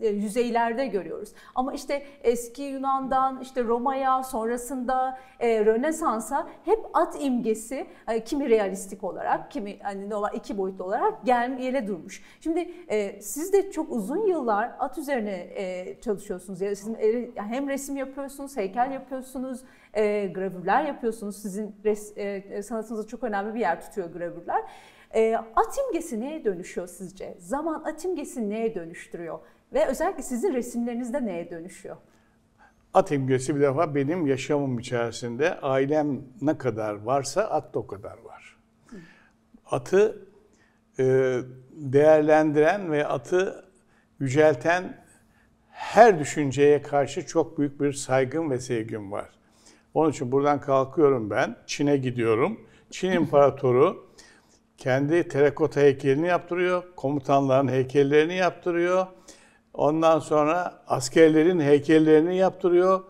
e, 0.00 0.08
yüzeylerde 0.08 0.86
görüyoruz. 0.86 1.32
Ama 1.54 1.72
işte 1.72 2.02
eski 2.22 2.62
Yunan'dan 2.62 3.40
işte 3.40 3.64
Roma'ya 3.64 4.22
sonrasında 4.22 5.18
e, 5.40 5.64
Rönesans'a 5.64 6.48
hep 6.64 6.78
at 6.94 7.16
imgesi 7.22 7.86
e, 8.08 8.24
kimi 8.24 8.50
realistik 8.50 9.04
olarak 9.04 9.50
kimi 9.50 9.78
hani 9.82 10.10
normal 10.10 10.34
iki 10.34 10.58
boyutlu 10.58 10.84
olarak 10.84 11.24
gel 11.24 11.58
yere 11.58 11.86
durmuş. 11.86 12.22
Şimdi 12.40 12.70
e, 12.88 13.22
siz 13.22 13.52
de 13.52 13.70
çok 13.70 13.90
uzun 13.90 14.26
yıllar 14.26 14.70
at 14.78 14.98
üzerine 15.02 15.48
e, 15.54 15.96
çalışıyorsunuz. 16.00 16.60
Yani 16.60 16.76
sizin 16.76 16.96
hem 17.34 17.68
resim 17.68 17.96
yapıyorsunuz, 17.96 18.56
heykel 18.56 18.92
yapıyorsunuz, 18.92 19.60
e, 19.94 20.26
gravürler 20.26 20.84
yapıyorsunuz. 20.84 21.42
Sizin 21.42 21.76
res, 21.84 22.12
e, 22.16 22.62
sanatınızda 22.62 23.06
çok 23.06 23.24
önemli 23.24 23.54
bir 23.54 23.60
yer 23.60 23.80
tutuyor 23.80 24.10
gravürler. 24.12 24.62
E, 25.14 25.36
at 25.36 25.78
imgesi 25.86 26.20
neye 26.20 26.44
dönüşüyor 26.44 26.86
sizce? 26.86 27.34
Zaman 27.38 27.82
at 27.84 28.04
imgesi 28.04 28.50
neye 28.50 28.74
dönüştürüyor? 28.74 29.38
Ve 29.72 29.86
özellikle 29.86 30.22
sizin 30.22 30.54
resimlerinizde 30.54 31.26
neye 31.26 31.50
dönüşüyor? 31.50 31.96
At 32.94 33.12
imgesi 33.12 33.56
bir 33.56 33.60
defa 33.60 33.94
benim 33.94 34.26
yaşamım 34.26 34.78
içerisinde 34.78 35.60
ailem 35.60 36.20
ne 36.42 36.58
kadar 36.58 37.02
varsa 37.02 37.42
at 37.42 37.74
da 37.74 37.78
o 37.78 37.86
kadar 37.86 38.18
var. 38.24 38.56
Atı 39.70 40.26
e, 40.98 41.38
değerlendiren 41.72 42.92
ve 42.92 43.06
atı 43.06 43.64
yücelten 44.22 44.96
her 45.70 46.18
düşünceye 46.18 46.82
karşı 46.82 47.26
çok 47.26 47.58
büyük 47.58 47.80
bir 47.80 47.92
saygım 47.92 48.50
ve 48.50 48.58
sevgim 48.58 49.12
var. 49.12 49.28
Onun 49.94 50.10
için 50.10 50.32
buradan 50.32 50.60
kalkıyorum 50.60 51.30
ben, 51.30 51.56
Çin'e 51.66 51.96
gidiyorum. 51.96 52.60
Çin 52.90 53.10
İmparatoru 53.12 54.06
kendi 54.78 55.28
terakota 55.28 55.80
heykelini 55.80 56.26
yaptırıyor, 56.26 56.82
komutanların 56.96 57.68
heykellerini 57.68 58.34
yaptırıyor. 58.34 59.06
Ondan 59.74 60.18
sonra 60.18 60.82
askerlerin 60.86 61.60
heykellerini 61.60 62.36
yaptırıyor 62.36 63.04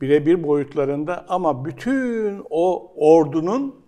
birebir 0.00 0.42
boyutlarında 0.42 1.26
ama 1.28 1.64
bütün 1.64 2.42
o 2.50 2.92
ordunun 2.96 3.84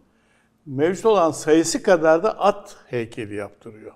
mevcut 0.67 1.07
olan 1.07 1.31
sayısı 1.31 1.83
kadar 1.83 2.23
da 2.23 2.39
at 2.39 2.77
heykeli 2.87 3.35
yaptırıyor. 3.35 3.93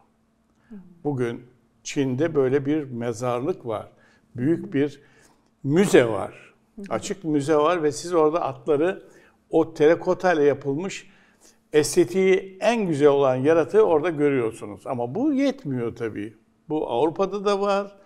Bugün 1.05 1.54
Çin'de 1.85 2.35
böyle 2.35 2.67
bir 2.67 2.85
mezarlık 2.85 3.67
var. 3.67 3.89
Büyük 4.37 4.75
bir 4.75 5.01
müze 5.63 6.09
var. 6.09 6.55
Açık 6.89 7.25
müze 7.25 7.57
var 7.57 7.83
ve 7.83 7.93
siz 7.93 8.15
orada 8.15 8.43
atları 8.43 9.03
o 9.51 9.75
terakota 9.75 10.33
ile 10.33 10.45
yapılmış 10.45 11.11
estetiği 11.73 12.59
en 12.61 12.87
güzel 12.87 13.09
olan 13.09 13.35
yaratığı 13.35 13.83
orada 13.83 14.11
görüyorsunuz. 14.11 14.87
Ama 14.87 15.15
bu 15.15 15.33
yetmiyor 15.33 15.97
tabii. 15.97 16.37
Bu 16.69 16.91
Avrupa'da 16.91 17.45
da 17.45 17.61
var, 17.61 17.97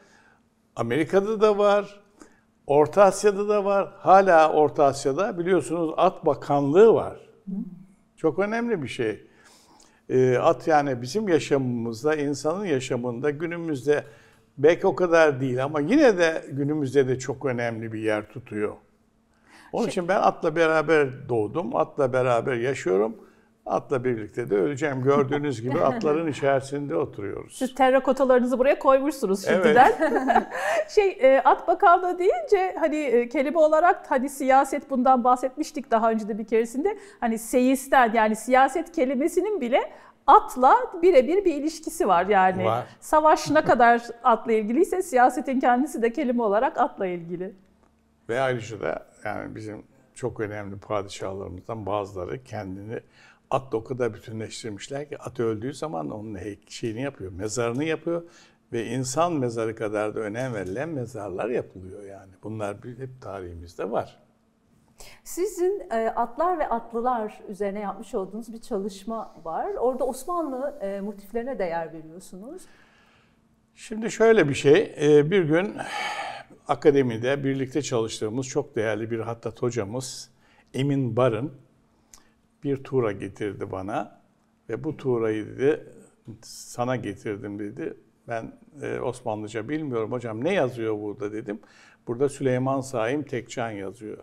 Amerika'da 0.76 1.40
da 1.40 1.58
var, 1.58 2.00
Orta 2.66 3.02
Asya'da 3.02 3.48
da 3.48 3.64
var. 3.64 3.92
Hala 3.98 4.52
Orta 4.52 4.84
Asya'da 4.84 5.38
biliyorsunuz 5.38 5.94
at 5.96 6.26
bakanlığı 6.26 6.94
var. 6.94 7.28
Çok 8.16 8.38
önemli 8.38 8.82
bir 8.82 8.88
şey. 8.88 9.27
Ee, 10.08 10.38
at 10.38 10.68
yani 10.68 11.02
bizim 11.02 11.28
yaşamımızda, 11.28 12.16
insanın 12.16 12.64
yaşamında 12.64 13.30
günümüzde 13.30 14.04
belki 14.58 14.86
o 14.86 14.94
kadar 14.94 15.40
değil 15.40 15.64
ama 15.64 15.80
yine 15.80 16.18
de 16.18 16.44
günümüzde 16.52 17.08
de 17.08 17.18
çok 17.18 17.44
önemli 17.44 17.92
bir 17.92 18.00
yer 18.00 18.28
tutuyor. 18.28 18.72
Onun 19.72 19.84
şey, 19.84 19.90
için 19.90 20.08
ben 20.08 20.20
atla 20.20 20.56
beraber 20.56 21.28
doğdum, 21.28 21.76
atla 21.76 22.12
beraber 22.12 22.54
yaşıyorum. 22.54 23.16
Atla 23.68 24.04
birlikte 24.04 24.50
de 24.50 24.56
öleceğim. 24.56 25.02
Gördüğünüz 25.02 25.62
gibi 25.62 25.80
atların 25.80 26.26
içerisinde 26.30 26.96
oturuyoruz. 26.96 27.56
Siz 27.58 27.74
terrakotalarınızı 27.74 28.58
buraya 28.58 28.78
koymuşsunuz 28.78 29.44
şimdiden. 29.44 29.92
Evet. 30.00 30.46
şey 30.88 31.18
e, 31.20 31.40
at 31.44 31.68
bakanlığı 31.68 32.18
deyince 32.18 32.76
hani 32.80 32.96
e, 32.96 33.28
kelime 33.28 33.58
olarak 33.58 34.10
hani 34.10 34.28
siyaset 34.28 34.90
bundan 34.90 35.24
bahsetmiştik 35.24 35.90
daha 35.90 36.10
önce 36.10 36.28
de 36.28 36.38
bir 36.38 36.46
keresinde. 36.46 36.98
Hani 37.20 37.38
seyisten 37.38 38.12
yani 38.12 38.36
siyaset 38.36 38.92
kelimesinin 38.92 39.60
bile 39.60 39.92
atla 40.26 40.76
birebir 41.02 41.44
bir 41.44 41.54
ilişkisi 41.54 42.08
var 42.08 42.26
yani. 42.26 42.64
Var. 42.64 42.86
Savaş 43.00 43.50
ne 43.50 43.64
kadar 43.64 44.02
atla 44.24 44.52
ilgiliyse 44.52 45.02
siyasetin 45.02 45.60
kendisi 45.60 46.02
de 46.02 46.12
kelime 46.12 46.42
olarak 46.42 46.78
atla 46.78 47.06
ilgili. 47.06 47.54
Ve 48.28 48.40
ayrıca 48.40 48.80
da 48.80 49.06
yani 49.24 49.54
bizim 49.54 49.82
çok 50.14 50.40
önemli 50.40 50.78
padişahlarımızdan 50.78 51.86
bazıları 51.86 52.44
kendini 52.44 53.00
atla 53.50 53.78
o 53.78 53.84
kadar 53.84 54.14
bütünleştirmişler 54.14 55.08
ki 55.08 55.18
at 55.18 55.40
öldüğü 55.40 55.74
zaman 55.74 56.10
onun 56.10 56.38
şeyini 56.68 57.02
yapıyor, 57.02 57.32
mezarını 57.32 57.84
yapıyor 57.84 58.22
ve 58.72 58.86
insan 58.86 59.32
mezarı 59.32 59.76
kadar 59.76 60.14
da 60.14 60.20
önem 60.20 60.54
verilen 60.54 60.88
mezarlar 60.88 61.48
yapılıyor 61.48 62.04
yani. 62.04 62.32
Bunlar 62.42 62.76
hep 62.98 63.22
tarihimizde 63.22 63.90
var. 63.90 64.22
Sizin 65.24 65.86
e, 65.90 66.08
atlar 66.08 66.58
ve 66.58 66.68
atlılar 66.68 67.40
üzerine 67.48 67.80
yapmış 67.80 68.14
olduğunuz 68.14 68.52
bir 68.52 68.60
çalışma 68.60 69.34
var. 69.44 69.74
Orada 69.74 70.04
Osmanlı 70.04 70.78
e, 70.80 71.00
motiflerine 71.00 71.58
değer 71.58 71.92
veriyorsunuz. 71.92 72.62
Şimdi 73.74 74.10
şöyle 74.10 74.48
bir 74.48 74.54
şey, 74.54 74.94
e, 75.00 75.30
bir 75.30 75.42
gün 75.42 75.76
akademide 76.68 77.44
birlikte 77.44 77.82
çalıştığımız 77.82 78.46
çok 78.46 78.76
değerli 78.76 79.10
bir 79.10 79.20
hattat 79.20 79.62
hocamız 79.62 80.30
Emin 80.74 81.16
Barın 81.16 81.52
bir 82.64 82.84
tuğra 82.84 83.12
getirdi 83.12 83.70
bana 83.70 84.20
ve 84.68 84.84
bu 84.84 84.96
tuğrayı 84.96 85.46
dedi 85.46 85.86
sana 86.42 86.96
getirdim 86.96 87.58
dedi. 87.58 87.94
Ben 88.28 88.52
e, 88.82 89.00
Osmanlıca 89.00 89.68
bilmiyorum 89.68 90.12
hocam 90.12 90.44
ne 90.44 90.54
yazıyor 90.54 91.00
burada 91.00 91.32
dedim. 91.32 91.60
Burada 92.06 92.28
Süleyman 92.28 92.80
Saim 92.80 93.22
Tekcan 93.22 93.70
yazıyor. 93.70 94.18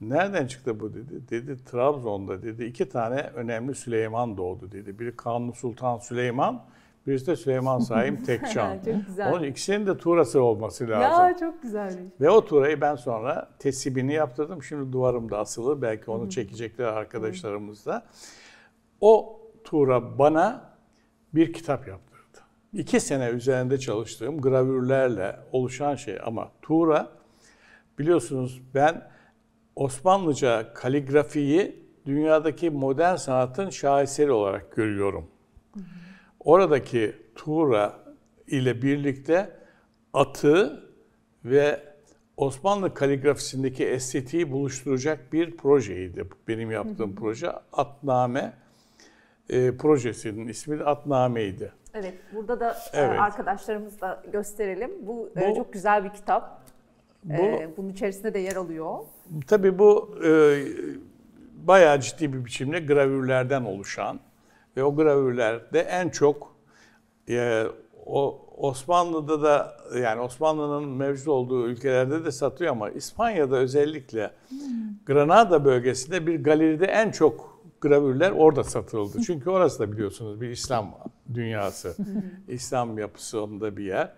Nereden 0.00 0.46
çıktı 0.46 0.80
bu 0.80 0.94
dedi. 0.94 1.28
Dedi 1.28 1.64
Trabzon'da 1.64 2.42
dedi 2.42 2.64
iki 2.64 2.88
tane 2.88 3.20
önemli 3.20 3.74
Süleyman 3.74 4.36
doğdu 4.36 4.72
dedi. 4.72 4.98
Biri 4.98 5.16
Kanuni 5.16 5.52
Sultan 5.52 5.98
Süleyman, 5.98 6.64
birisi 7.06 7.26
de 7.26 7.36
Süleyman 7.36 7.78
Saim 7.78 8.16
Tekcan. 8.24 8.76
çok 8.84 9.06
güzel. 9.06 9.32
Onun 9.32 9.42
ikisinin 9.42 9.86
de 9.86 9.96
tuğrası 9.98 10.42
olması 10.42 10.88
lazım. 10.88 11.26
Ya 11.26 11.36
çok 11.40 11.62
güzel. 11.62 11.98
Ve 12.20 12.30
o 12.30 12.44
tuğrayı 12.44 12.80
ben 12.80 12.94
sonra 12.94 13.50
tesibini 13.58 14.12
yaptırdım. 14.12 14.62
Şimdi 14.62 14.92
duvarımda 14.92 15.38
asılı. 15.38 15.82
Belki 15.82 16.10
onu 16.10 16.30
çekecekler 16.30 16.84
arkadaşlarımız 16.84 17.86
da. 17.86 18.06
O 19.00 19.40
tuğra 19.64 20.18
bana 20.18 20.74
bir 21.34 21.52
kitap 21.52 21.88
yaptırdı. 21.88 22.38
İki 22.72 23.00
sene 23.00 23.28
üzerinde 23.28 23.78
çalıştığım 23.78 24.40
gravürlerle 24.40 25.36
oluşan 25.52 25.94
şey 25.94 26.18
ama 26.24 26.50
tuğra 26.62 27.08
biliyorsunuz 27.98 28.62
ben 28.74 29.02
Osmanlıca 29.76 30.74
kaligrafiyi 30.74 31.84
dünyadaki 32.06 32.70
modern 32.70 33.16
sanatın 33.16 33.70
şaheseri 33.70 34.32
olarak 34.32 34.76
görüyorum. 34.76 35.26
Oradaki 36.44 37.16
Tuğra 37.34 38.00
ile 38.46 38.82
birlikte 38.82 39.50
atı 40.12 40.84
ve 41.44 41.80
Osmanlı 42.36 42.94
kaligrafisindeki 42.94 43.86
estetiği 43.86 44.52
buluşturacak 44.52 45.32
bir 45.32 45.56
projeydi. 45.56 46.28
Benim 46.48 46.70
yaptığım 46.70 47.14
proje 47.14 47.50
Atname 47.72 48.52
e, 49.50 49.76
projesinin 49.76 50.48
ismi 50.48 50.78
de 50.78 50.84
Atname'ydi. 50.84 51.72
Evet, 51.94 52.14
burada 52.34 52.60
da 52.60 52.70
e, 52.70 53.00
evet. 53.00 53.20
arkadaşlarımız 53.20 54.00
da 54.00 54.22
gösterelim. 54.32 54.90
Bu, 55.06 55.30
e, 55.36 55.50
bu 55.50 55.54
çok 55.54 55.72
güzel 55.72 56.04
bir 56.04 56.10
kitap. 56.10 56.64
Bu, 57.24 57.32
ee, 57.32 57.68
bunun 57.76 57.88
içerisinde 57.88 58.34
de 58.34 58.38
yer 58.38 58.56
alıyor. 58.56 58.98
Tabii 59.46 59.78
bu 59.78 60.18
e, 60.24 60.58
bayağı 61.66 62.00
ciddi 62.00 62.32
bir 62.32 62.44
biçimde 62.44 62.80
gravürlerden 62.80 63.64
oluşan 63.64 64.20
ve 64.76 64.84
o 64.84 64.96
gravürlerde 64.96 65.80
en 65.80 66.08
çok 66.08 66.56
e, 67.28 67.64
o 68.06 68.40
Osmanlı'da 68.56 69.42
da 69.42 69.76
yani 69.98 70.20
Osmanlı'nın 70.20 70.88
mevcut 70.88 71.28
olduğu 71.28 71.68
ülkelerde 71.68 72.24
de 72.24 72.30
satıyor 72.30 72.70
ama 72.70 72.90
İspanya'da 72.90 73.56
özellikle 73.56 74.30
hmm. 74.48 74.58
Granada 75.06 75.64
bölgesinde 75.64 76.26
bir 76.26 76.44
galeride 76.44 76.86
en 76.86 77.10
çok 77.10 77.62
gravürler 77.80 78.30
orada 78.30 78.64
satıldı. 78.64 79.18
Çünkü 79.26 79.50
orası 79.50 79.78
da 79.78 79.92
biliyorsunuz 79.92 80.40
bir 80.40 80.48
İslam 80.48 80.98
dünyası, 81.34 81.96
İslam 82.48 82.98
yapısı 82.98 83.42
onda 83.42 83.76
bir 83.76 83.84
yer. 83.84 84.12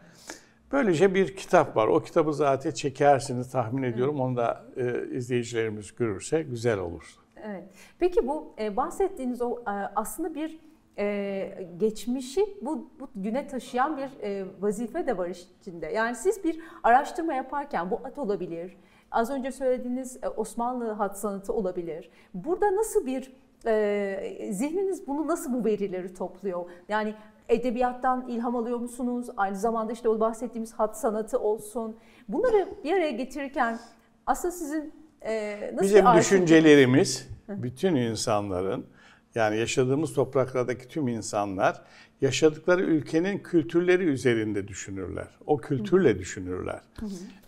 Böylece 0.72 1.14
bir 1.14 1.36
kitap 1.36 1.76
var. 1.76 1.86
O 1.86 2.02
kitabı 2.02 2.32
zaten 2.32 2.70
çekersiniz 2.70 3.50
tahmin 3.50 3.82
ediyorum. 3.82 4.20
Onu 4.20 4.36
da 4.36 4.64
e, 4.76 5.16
izleyicilerimiz 5.16 5.94
görürse 5.94 6.42
güzel 6.42 6.78
olur. 6.78 7.16
Evet. 7.46 7.64
Peki 7.98 8.28
bu 8.28 8.54
e, 8.58 8.76
bahsettiğiniz 8.76 9.42
o 9.42 9.58
e, 9.58 9.70
aslında 9.96 10.34
bir 10.34 10.60
e, 10.98 11.68
geçmişi 11.76 12.46
bu, 12.62 12.90
bu 13.00 13.08
güne 13.16 13.46
taşıyan 13.46 13.96
bir 13.96 14.22
e, 14.22 14.44
vazife 14.60 15.06
de 15.06 15.18
var 15.18 15.28
içinde. 15.60 15.86
Yani 15.86 16.14
siz 16.14 16.44
bir 16.44 16.60
araştırma 16.82 17.34
yaparken 17.34 17.90
bu 17.90 18.00
at 18.04 18.18
olabilir, 18.18 18.76
az 19.10 19.30
önce 19.30 19.52
söylediğiniz 19.52 20.16
e, 20.22 20.28
Osmanlı 20.28 20.90
hat 20.90 21.18
sanatı 21.18 21.52
olabilir. 21.52 22.10
Burada 22.34 22.76
nasıl 22.76 23.06
bir 23.06 23.32
e, 23.66 24.48
zihniniz 24.52 25.06
bunu 25.06 25.26
nasıl 25.26 25.52
bu 25.52 25.64
verileri 25.64 26.14
topluyor? 26.14 26.70
Yani 26.88 27.14
edebiyattan 27.48 28.28
ilham 28.28 28.56
alıyor 28.56 28.78
musunuz? 28.78 29.26
Aynı 29.36 29.56
zamanda 29.56 29.92
işte 29.92 30.08
o 30.08 30.20
bahsettiğimiz 30.20 30.72
hat 30.72 30.98
sanatı 30.98 31.38
olsun. 31.38 31.96
Bunları 32.28 32.68
bir 32.84 32.92
araya 32.92 33.10
getirirken 33.10 33.78
aslında 34.26 34.52
sizin 34.52 34.92
e, 35.22 35.60
nasıl 35.72 35.84
Bizim 35.84 36.06
bir 36.06 36.18
düşüncelerimiz 36.18 37.35
bütün 37.48 37.94
insanların 37.94 38.86
yani 39.34 39.58
yaşadığımız 39.58 40.14
topraklardaki 40.14 40.88
tüm 40.88 41.08
insanlar 41.08 41.82
yaşadıkları 42.20 42.82
ülkenin 42.82 43.38
kültürleri 43.38 44.04
üzerinde 44.04 44.68
düşünürler. 44.68 45.28
O 45.46 45.56
kültürle 45.56 46.18
düşünürler. 46.18 46.80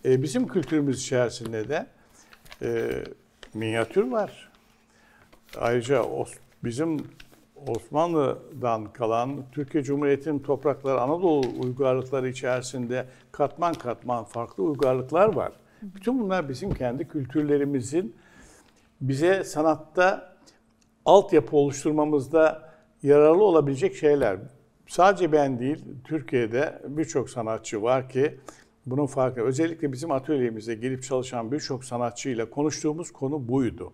E, 0.05 0.21
bizim 0.21 0.47
kültürümüz 0.47 1.01
içerisinde 1.01 1.69
de 1.69 1.87
e, 2.61 2.89
minyatür 3.53 4.03
var. 4.03 4.49
Ayrıca 5.57 6.03
o, 6.03 6.25
bizim 6.63 6.97
Osmanlı'dan 7.67 8.93
kalan 8.93 9.43
Türkiye 9.51 9.83
Cumhuriyeti'nin 9.83 10.39
toprakları 10.39 11.01
Anadolu 11.01 11.47
uygarlıkları 11.59 12.29
içerisinde 12.29 13.05
katman 13.31 13.73
katman 13.73 14.23
farklı 14.23 14.63
uygarlıklar 14.63 15.33
var. 15.33 15.51
Bütün 15.81 16.19
bunlar 16.19 16.49
bizim 16.49 16.73
kendi 16.73 17.07
kültürlerimizin 17.07 18.15
bize 19.01 19.43
sanatta 19.43 20.35
altyapı 21.05 21.57
oluşturmamızda 21.57 22.69
yararlı 23.03 23.43
olabilecek 23.43 23.95
şeyler. 23.95 24.37
Sadece 24.87 25.31
ben 25.31 25.59
değil, 25.59 25.85
Türkiye'de 26.03 26.81
birçok 26.87 27.29
sanatçı 27.29 27.81
var 27.81 28.09
ki 28.09 28.39
bunun 28.85 29.05
farkında. 29.05 29.45
Özellikle 29.45 29.91
bizim 29.91 30.11
atölyemize 30.11 30.75
gelip 30.75 31.03
çalışan 31.03 31.51
birçok 31.51 31.83
sanatçıyla 31.85 32.49
konuştuğumuz 32.49 33.11
konu 33.11 33.47
buydu. 33.47 33.93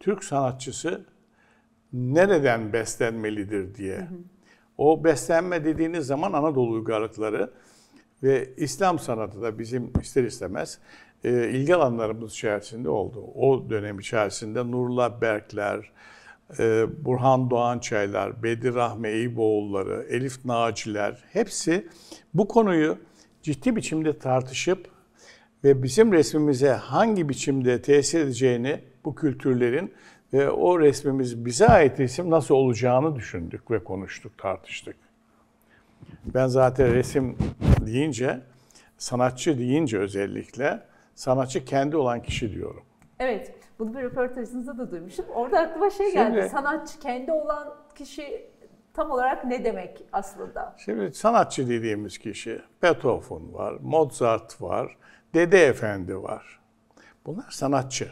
Türk 0.00 0.24
sanatçısı 0.24 1.04
nereden 1.92 2.72
beslenmelidir 2.72 3.74
diye. 3.74 3.96
Hı 3.96 4.02
hı. 4.02 4.18
O 4.78 5.04
beslenme 5.04 5.64
dediğiniz 5.64 6.06
zaman 6.06 6.32
Anadolu 6.32 6.72
uygarlıkları 6.72 7.50
ve 8.24 8.54
İslam 8.56 8.98
sanatı 8.98 9.42
da 9.42 9.58
bizim 9.58 9.92
ister 10.00 10.24
istemez 10.24 10.78
e, 11.24 11.48
ilgi 11.48 11.74
alanlarımız 11.74 12.32
içerisinde 12.32 12.88
oldu. 12.88 13.24
O 13.34 13.70
dönem 13.70 13.98
içerisinde 13.98 14.70
Nurullah 14.70 15.20
Berkler, 15.20 15.92
e, 16.58 16.86
Burhan 17.04 17.50
Doğançaylar, 17.50 18.42
Bedir 18.42 18.74
Rahmi 18.74 19.08
Eyüboğulları, 19.08 20.06
Elif 20.10 20.44
Naciler 20.44 21.24
hepsi 21.32 21.88
bu 22.34 22.48
konuyu 22.48 22.98
ciddi 23.42 23.76
biçimde 23.76 24.18
tartışıp 24.18 24.88
ve 25.64 25.82
bizim 25.82 26.12
resmimize 26.12 26.70
hangi 26.70 27.28
biçimde 27.28 27.82
tesir 27.82 28.20
edeceğini 28.20 28.80
bu 29.04 29.14
kültürlerin 29.14 29.92
Ve 30.34 30.50
o 30.50 30.80
resmimiz 30.80 31.44
bize 31.44 31.66
ait 31.66 32.00
resim 32.00 32.30
nasıl 32.30 32.54
olacağını 32.54 33.16
düşündük 33.16 33.70
ve 33.70 33.84
konuştuk, 33.84 34.38
tartıştık. 34.38 34.96
Ben 36.24 36.46
zaten 36.46 36.94
resim 36.94 37.36
deyince, 37.86 38.40
sanatçı 38.98 39.58
deyince 39.58 39.98
özellikle 39.98 40.80
sanatçı 41.14 41.64
kendi 41.64 41.96
olan 41.96 42.22
kişi 42.22 42.52
diyorum. 42.52 42.82
Evet, 43.18 43.54
bunu 43.78 43.94
bir 43.94 44.02
röportajınızda 44.02 44.78
da 44.78 44.90
duymuştum. 44.90 45.26
Orada 45.34 45.58
aklıma 45.60 45.90
şey 45.90 46.12
geldi, 46.12 46.34
şimdi, 46.34 46.48
sanatçı 46.48 46.98
kendi 47.00 47.32
olan 47.32 47.74
kişi 47.94 48.50
tam 48.94 49.10
olarak 49.10 49.44
ne 49.44 49.64
demek 49.64 50.02
aslında? 50.12 50.74
Şimdi 50.84 51.14
sanatçı 51.14 51.68
dediğimiz 51.68 52.18
kişi 52.18 52.62
Beethoven 52.82 53.54
var, 53.54 53.74
Mozart 53.82 54.62
var, 54.62 54.96
Dede 55.34 55.66
Efendi 55.66 56.22
var. 56.22 56.60
Bunlar 57.26 57.50
sanatçı. 57.50 58.08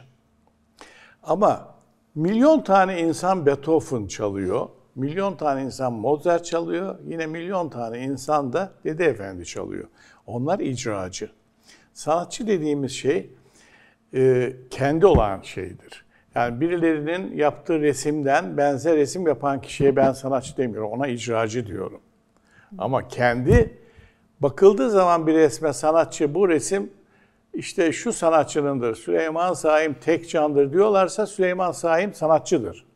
Ama 1.23 1.75
milyon 2.15 2.61
tane 2.61 3.01
insan 3.01 3.47
Beethoven 3.47 4.07
çalıyor, 4.07 4.69
milyon 4.95 5.37
tane 5.37 5.63
insan 5.63 5.93
Mozart 5.93 6.45
çalıyor, 6.45 6.99
yine 7.07 7.27
milyon 7.27 7.69
tane 7.69 7.99
insan 7.99 8.53
da 8.53 8.73
Dede 8.85 9.05
Efendi 9.05 9.47
çalıyor. 9.47 9.89
Onlar 10.27 10.59
icracı. 10.59 11.31
Sanatçı 11.93 12.47
dediğimiz 12.47 12.93
şey 12.93 13.31
e, 14.15 14.53
kendi 14.71 15.07
olan 15.07 15.41
şeydir. 15.43 16.05
Yani 16.35 16.61
birilerinin 16.61 17.37
yaptığı 17.37 17.81
resimden 17.81 18.57
benzer 18.57 18.97
resim 18.97 19.27
yapan 19.27 19.61
kişiye 19.61 19.97
ben 19.97 20.13
sanatçı 20.13 20.57
demiyorum, 20.57 20.91
ona 20.91 21.07
icracı 21.07 21.67
diyorum. 21.67 22.01
Ama 22.79 23.09
kendi 23.09 23.79
bakıldığı 24.41 24.91
zaman 24.91 25.27
bir 25.27 25.35
resme 25.35 25.73
sanatçı 25.73 26.35
bu 26.35 26.49
resim 26.49 26.91
işte 27.55 27.93
şu 27.93 28.13
sanatçınındır, 28.13 28.95
Süleyman 28.95 29.53
Saim 29.53 29.95
tek 29.95 30.31
candır 30.31 30.73
diyorlarsa 30.73 31.27
Süleyman 31.27 31.73
Saim 31.73 32.15
sanatçıdır. 32.15 32.87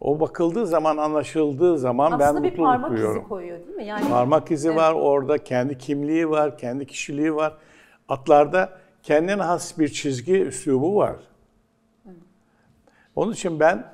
O 0.00 0.20
bakıldığı 0.20 0.66
zaman, 0.66 0.96
anlaşıldığı 0.96 1.78
zaman 1.78 2.12
Aslında 2.12 2.24
ben 2.24 2.42
mutluluk 2.42 2.50
duyuyorum. 2.56 2.80
Aslında 2.80 2.92
bir 2.92 2.96
parmak 2.96 3.18
izi 3.18 3.28
koyuyor 3.28 3.58
değil 3.58 3.76
mi? 3.76 3.84
Yani, 3.84 4.08
parmak 4.08 4.50
izi 4.50 4.68
evet. 4.68 4.78
var 4.78 4.92
orada, 4.92 5.38
kendi 5.38 5.78
kimliği 5.78 6.30
var, 6.30 6.58
kendi 6.58 6.86
kişiliği 6.86 7.34
var. 7.34 7.56
Atlarda 8.08 8.78
kendine 9.02 9.42
has 9.42 9.78
bir 9.78 9.88
çizgi, 9.88 10.42
üslubu 10.42 10.96
var. 10.96 11.16
Onun 13.16 13.32
için 13.32 13.60
ben 13.60 13.84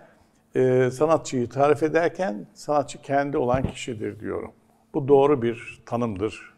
e, 0.57 0.91
sanatçıyı 0.91 1.49
tarif 1.49 1.83
ederken 1.83 2.47
sanatçı 2.55 3.03
kendi 3.03 3.39
olan 3.39 3.63
kişidir 3.63 4.21
diyorum. 4.21 4.53
Bu 4.95 5.09
doğru 5.09 5.43
bir 5.43 5.83
tanımdır. 5.87 6.55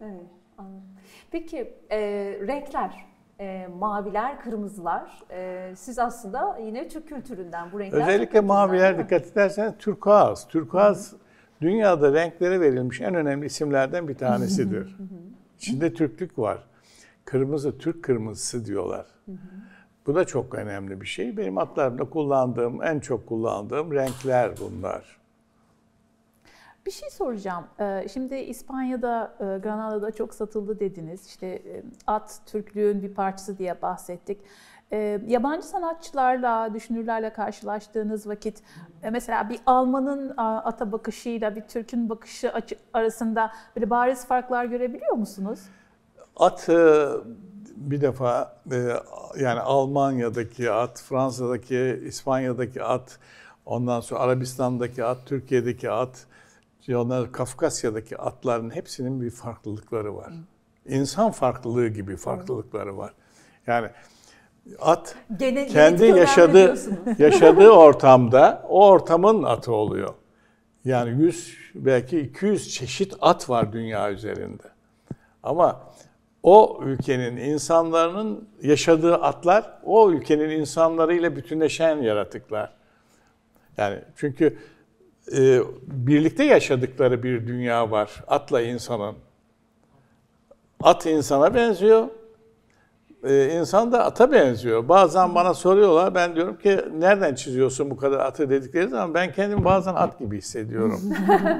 Evet, 0.00 0.26
anladım. 0.58 0.82
Peki 1.30 1.74
e, 1.90 1.98
renkler, 2.46 3.04
e, 3.42 3.68
maviler, 3.78 4.40
kırmızılar. 4.40 5.22
E, 5.30 5.72
siz 5.76 5.98
aslında 5.98 6.58
yine 6.58 6.88
Türk 6.88 7.08
kültüründen 7.08 7.72
bu 7.72 7.80
renkler. 7.80 8.00
Özellikle 8.00 8.40
maviler 8.40 8.98
dikkat 8.98 9.26
ederseniz 9.26 9.72
turkuaz. 9.78 10.48
Turkuaz 10.48 11.12
dünyada 11.60 12.12
renklere 12.12 12.60
verilmiş 12.60 13.00
en 13.00 13.14
önemli 13.14 13.46
isimlerden 13.46 14.08
bir 14.08 14.14
tanesidir. 14.14 14.96
İçinde 15.58 15.94
Türklük 15.94 16.38
var. 16.38 16.58
Kırmızı, 17.24 17.78
Türk 17.78 18.04
kırmızısı 18.04 18.66
diyorlar. 18.66 19.06
Bu 20.06 20.14
da 20.14 20.24
çok 20.24 20.54
önemli 20.54 21.00
bir 21.00 21.06
şey. 21.06 21.36
Benim 21.36 21.58
atlarımda 21.58 22.04
kullandığım, 22.04 22.82
en 22.82 23.00
çok 23.00 23.26
kullandığım 23.26 23.92
renkler 23.92 24.50
bunlar. 24.60 25.21
Bir 26.86 26.90
şey 26.90 27.10
soracağım. 27.10 27.64
Ee, 27.80 28.06
şimdi 28.12 28.34
İspanya'da, 28.34 29.34
e, 29.40 29.58
Granada'da 29.58 30.10
çok 30.12 30.34
satıldı 30.34 30.80
dediniz. 30.80 31.26
İşte 31.26 31.46
e, 31.46 31.82
at 32.06 32.40
Türklüğün 32.46 33.02
bir 33.02 33.14
parçası 33.14 33.58
diye 33.58 33.82
bahsettik. 33.82 34.40
Ee, 34.92 35.20
yabancı 35.26 35.66
sanatçılarla, 35.66 36.74
düşünürlerle 36.74 37.32
karşılaştığınız 37.32 38.26
vakit 38.26 38.62
e, 39.02 39.10
mesela 39.10 39.48
bir 39.48 39.60
Alman'ın 39.66 40.34
ata 40.36 40.92
bakışıyla 40.92 41.56
bir 41.56 41.60
Türk'ün 41.60 42.08
bakışı 42.08 42.52
arasında 42.92 43.52
böyle 43.76 43.90
bariz 43.90 44.26
farklar 44.26 44.64
görebiliyor 44.64 45.12
musunuz? 45.12 45.60
At 46.36 46.68
bir 47.76 48.00
defa 48.00 48.56
yani 49.40 49.60
Almanya'daki 49.60 50.70
at, 50.70 51.02
Fransa'daki, 51.02 52.02
İspanya'daki 52.06 52.82
at, 52.82 53.18
ondan 53.66 54.00
sonra 54.00 54.20
Arabistan'daki 54.20 55.04
at, 55.04 55.18
Türkiye'deki 55.26 55.90
at, 55.90 56.26
onlar 56.88 57.32
Kafkasya'daki 57.32 58.18
atların 58.18 58.70
hepsinin 58.70 59.20
bir 59.20 59.30
farklılıkları 59.30 60.16
var. 60.16 60.32
İnsan 60.86 61.30
farklılığı 61.30 61.88
gibi 61.88 62.16
farklılıkları 62.16 62.96
var. 62.98 63.14
Yani 63.66 63.88
at 64.80 65.16
Gene, 65.36 65.66
kendi 65.66 66.04
yaşadığı 66.04 66.76
yaşadığı 67.18 67.70
ortamda 67.70 68.62
o 68.68 68.88
ortamın 68.88 69.42
atı 69.42 69.72
oluyor. 69.72 70.14
Yani 70.84 71.22
100 71.22 71.56
belki 71.74 72.20
200 72.20 72.74
çeşit 72.74 73.14
at 73.20 73.50
var 73.50 73.72
dünya 73.72 74.10
üzerinde. 74.10 74.62
Ama 75.42 75.82
o 76.42 76.80
ülkenin 76.84 77.36
insanların 77.36 78.48
yaşadığı 78.62 79.14
atlar 79.14 79.78
o 79.84 80.10
ülkenin 80.10 80.50
insanlarıyla 80.50 81.36
bütünleşen 81.36 81.96
yaratıklar. 81.96 82.72
Yani 83.76 83.98
çünkü 84.16 84.58
e, 85.36 85.60
birlikte 85.86 86.44
yaşadıkları 86.44 87.22
bir 87.22 87.46
dünya 87.46 87.90
var 87.90 88.24
atla 88.28 88.60
insanın. 88.62 89.14
At 90.82 91.06
insana 91.06 91.54
benziyor, 91.54 92.08
e, 93.24 93.58
insan 93.60 93.92
da 93.92 94.04
ata 94.04 94.32
benziyor. 94.32 94.88
Bazen 94.88 95.34
bana 95.34 95.54
soruyorlar, 95.54 96.14
ben 96.14 96.34
diyorum 96.34 96.58
ki 96.58 96.80
nereden 96.98 97.34
çiziyorsun 97.34 97.90
bu 97.90 97.96
kadar 97.96 98.18
atı 98.18 98.50
dedikleri 98.50 98.88
zaman 98.88 99.14
ben 99.14 99.32
kendimi 99.32 99.64
bazen 99.64 99.94
at 99.94 100.18
gibi 100.18 100.38
hissediyorum. 100.38 101.00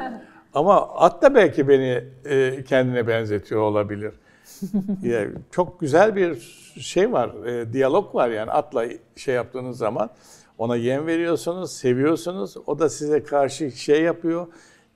Ama 0.55 0.88
at 0.88 1.22
da 1.22 1.35
belki 1.35 1.68
beni 1.68 2.05
e, 2.25 2.64
kendine 2.64 3.07
benzetiyor 3.07 3.61
olabilir. 3.61 4.12
yani 5.03 5.31
çok 5.51 5.81
güzel 5.81 6.16
bir 6.16 6.38
şey 6.81 7.12
var, 7.12 7.46
e, 7.46 7.72
diyalog 7.72 8.14
var 8.14 8.29
yani 8.29 8.51
atla 8.51 8.85
şey 9.16 9.35
yaptığınız 9.35 9.79
zaman. 9.79 10.11
Ona 10.62 10.77
yem 10.77 11.07
veriyorsunuz, 11.07 11.72
seviyorsunuz. 11.72 12.57
O 12.66 12.79
da 12.79 12.88
size 12.88 13.22
karşı 13.22 13.70
şey 13.70 14.03
yapıyor, 14.03 14.46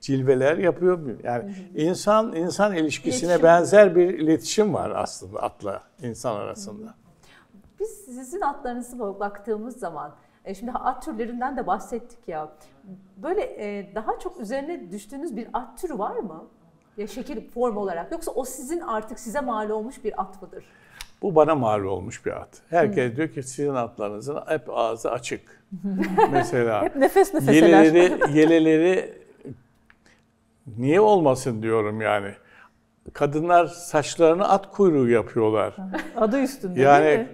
cilveler 0.01 0.57
yapıyor. 0.57 0.99
Yani 1.23 1.43
hı 1.43 1.47
hı. 1.47 1.81
insan 1.81 2.35
insan 2.35 2.75
ilişkisine 2.75 3.29
iletişim. 3.29 3.43
benzer 3.43 3.95
bir 3.95 4.19
iletişim 4.19 4.73
var 4.73 4.91
aslında 4.95 5.39
atla 5.39 5.83
insan 6.01 6.35
arasında. 6.35 6.93
Biz 7.79 7.89
sizin 7.89 8.41
atlarınızı 8.41 8.99
baktığımız 8.99 9.79
zaman 9.79 10.15
e, 10.45 10.55
Şimdi 10.55 10.71
at 10.71 11.05
türlerinden 11.05 11.57
de 11.57 11.67
bahsettik 11.67 12.27
ya. 12.27 12.49
Böyle 13.17 13.41
e, 13.41 13.95
daha 13.95 14.19
çok 14.19 14.39
üzerine 14.39 14.91
düştüğünüz 14.91 15.35
bir 15.35 15.47
at 15.53 15.81
türü 15.81 15.97
var 15.97 16.15
mı? 16.15 16.47
Ya 16.97 17.07
şekil 17.07 17.49
form 17.49 17.77
olarak. 17.77 18.11
Yoksa 18.11 18.31
o 18.31 18.45
sizin 18.45 18.79
artık 18.79 19.19
size 19.19 19.41
mal 19.41 19.69
olmuş 19.69 20.03
bir 20.03 20.21
at 20.21 20.41
mıdır? 20.41 20.65
Bu 21.21 21.35
bana 21.35 21.55
mal 21.55 21.83
olmuş 21.83 22.25
bir 22.25 22.31
at. 22.31 22.49
Herkes 22.69 23.09
hmm. 23.09 23.17
diyor 23.17 23.27
ki 23.27 23.43
sizin 23.43 23.75
atlarınızın 23.75 24.39
hep 24.47 24.61
ağzı 24.69 25.11
açık. 25.11 25.63
Mesela 26.31 26.83
hep 26.83 26.95
nefes 26.95 27.33
nefeseler. 27.33 27.83
Yeleleri, 27.83 28.37
yeleleri 28.37 29.13
niye 30.77 30.99
olmasın 30.99 31.61
diyorum 31.61 32.01
yani. 32.01 32.31
Kadınlar 33.13 33.65
saçlarını 33.65 34.49
at 34.49 34.71
kuyruğu 34.71 35.09
yapıyorlar. 35.09 35.75
Adı 36.15 36.41
üstünde 36.41 36.81
yani, 36.81 37.05
değil 37.05 37.19
mi? 37.19 37.27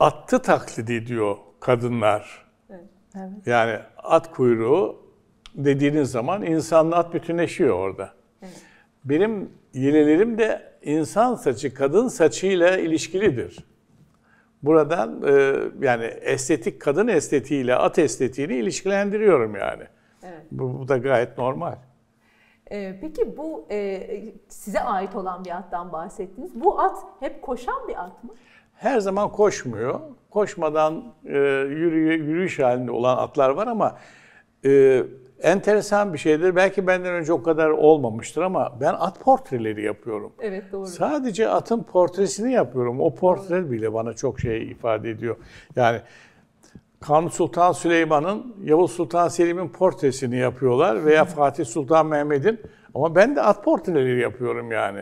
attı 0.00 0.42
taklidi 0.42 1.06
diyor 1.06 1.36
kadınlar. 1.60 2.46
Evet. 2.70 3.46
Yani 3.46 3.78
at 3.98 4.30
kuyruğu 4.30 5.06
dediğiniz 5.54 6.10
zaman 6.10 6.42
insanla 6.42 6.96
at 6.96 7.14
bütünleşiyor 7.14 7.74
orada. 7.78 8.10
Evet. 8.42 8.62
Benim 9.04 9.50
yelelerim 9.74 10.38
de 10.38 10.75
insan 10.86 11.34
saçı 11.34 11.74
kadın 11.74 12.08
saçıyla 12.08 12.78
ilişkilidir. 12.78 13.56
Buradan 14.62 15.22
e, 15.22 15.54
yani 15.86 16.04
estetik 16.04 16.80
kadın 16.80 17.08
estetiğiyle 17.08 17.74
at 17.74 17.98
estetiğini 17.98 18.54
ilişkilendiriyorum 18.54 19.56
yani. 19.56 19.82
Evet. 20.22 20.42
Bu, 20.50 20.78
bu 20.78 20.88
da 20.88 20.98
gayet 20.98 21.38
normal. 21.38 21.74
Ee, 22.70 22.98
peki 23.00 23.36
bu 23.36 23.66
e, 23.70 24.08
size 24.48 24.80
ait 24.80 25.14
olan 25.16 25.44
bir 25.44 25.50
attan 25.50 25.92
bahsettiniz. 25.92 26.50
Bu 26.54 26.80
at 26.80 26.98
hep 27.20 27.42
koşan 27.42 27.88
bir 27.88 28.04
at 28.04 28.24
mı? 28.24 28.30
Her 28.74 29.00
zaman 29.00 29.32
koşmuyor. 29.32 30.00
Koşmadan 30.30 31.04
e, 31.24 31.38
yürüyü, 31.68 32.24
yürüyüş 32.24 32.58
halinde 32.58 32.90
olan 32.90 33.16
atlar 33.16 33.50
var 33.50 33.66
ama 33.66 33.98
e, 34.64 35.02
enteresan 35.42 36.12
bir 36.12 36.18
şeydir. 36.18 36.56
Belki 36.56 36.86
benden 36.86 37.12
önce 37.14 37.32
o 37.32 37.42
kadar 37.42 37.70
olmamıştır 37.70 38.42
ama 38.42 38.72
ben 38.80 38.94
at 38.98 39.20
portreleri 39.20 39.82
yapıyorum. 39.84 40.32
Evet 40.40 40.64
doğru. 40.72 40.86
Sadece 40.86 41.48
atın 41.48 41.82
portresini 41.82 42.52
yapıyorum. 42.52 43.00
O 43.00 43.14
portre 43.14 43.62
doğru. 43.62 43.70
bile 43.70 43.92
bana 43.94 44.12
çok 44.12 44.40
şey 44.40 44.70
ifade 44.70 45.10
ediyor. 45.10 45.36
Yani 45.76 46.00
Kanuni 47.00 47.30
Sultan 47.30 47.72
Süleyman'ın 47.72 48.56
Yavuz 48.64 48.92
Sultan 48.92 49.28
Selim'in 49.28 49.68
portresini 49.68 50.36
yapıyorlar 50.36 51.04
veya 51.04 51.24
Fatih 51.24 51.64
Sultan 51.64 52.06
Mehmet'in 52.06 52.60
ama 52.94 53.14
ben 53.14 53.36
de 53.36 53.42
at 53.42 53.64
portreleri 53.64 54.20
yapıyorum 54.20 54.72
yani. 54.72 55.00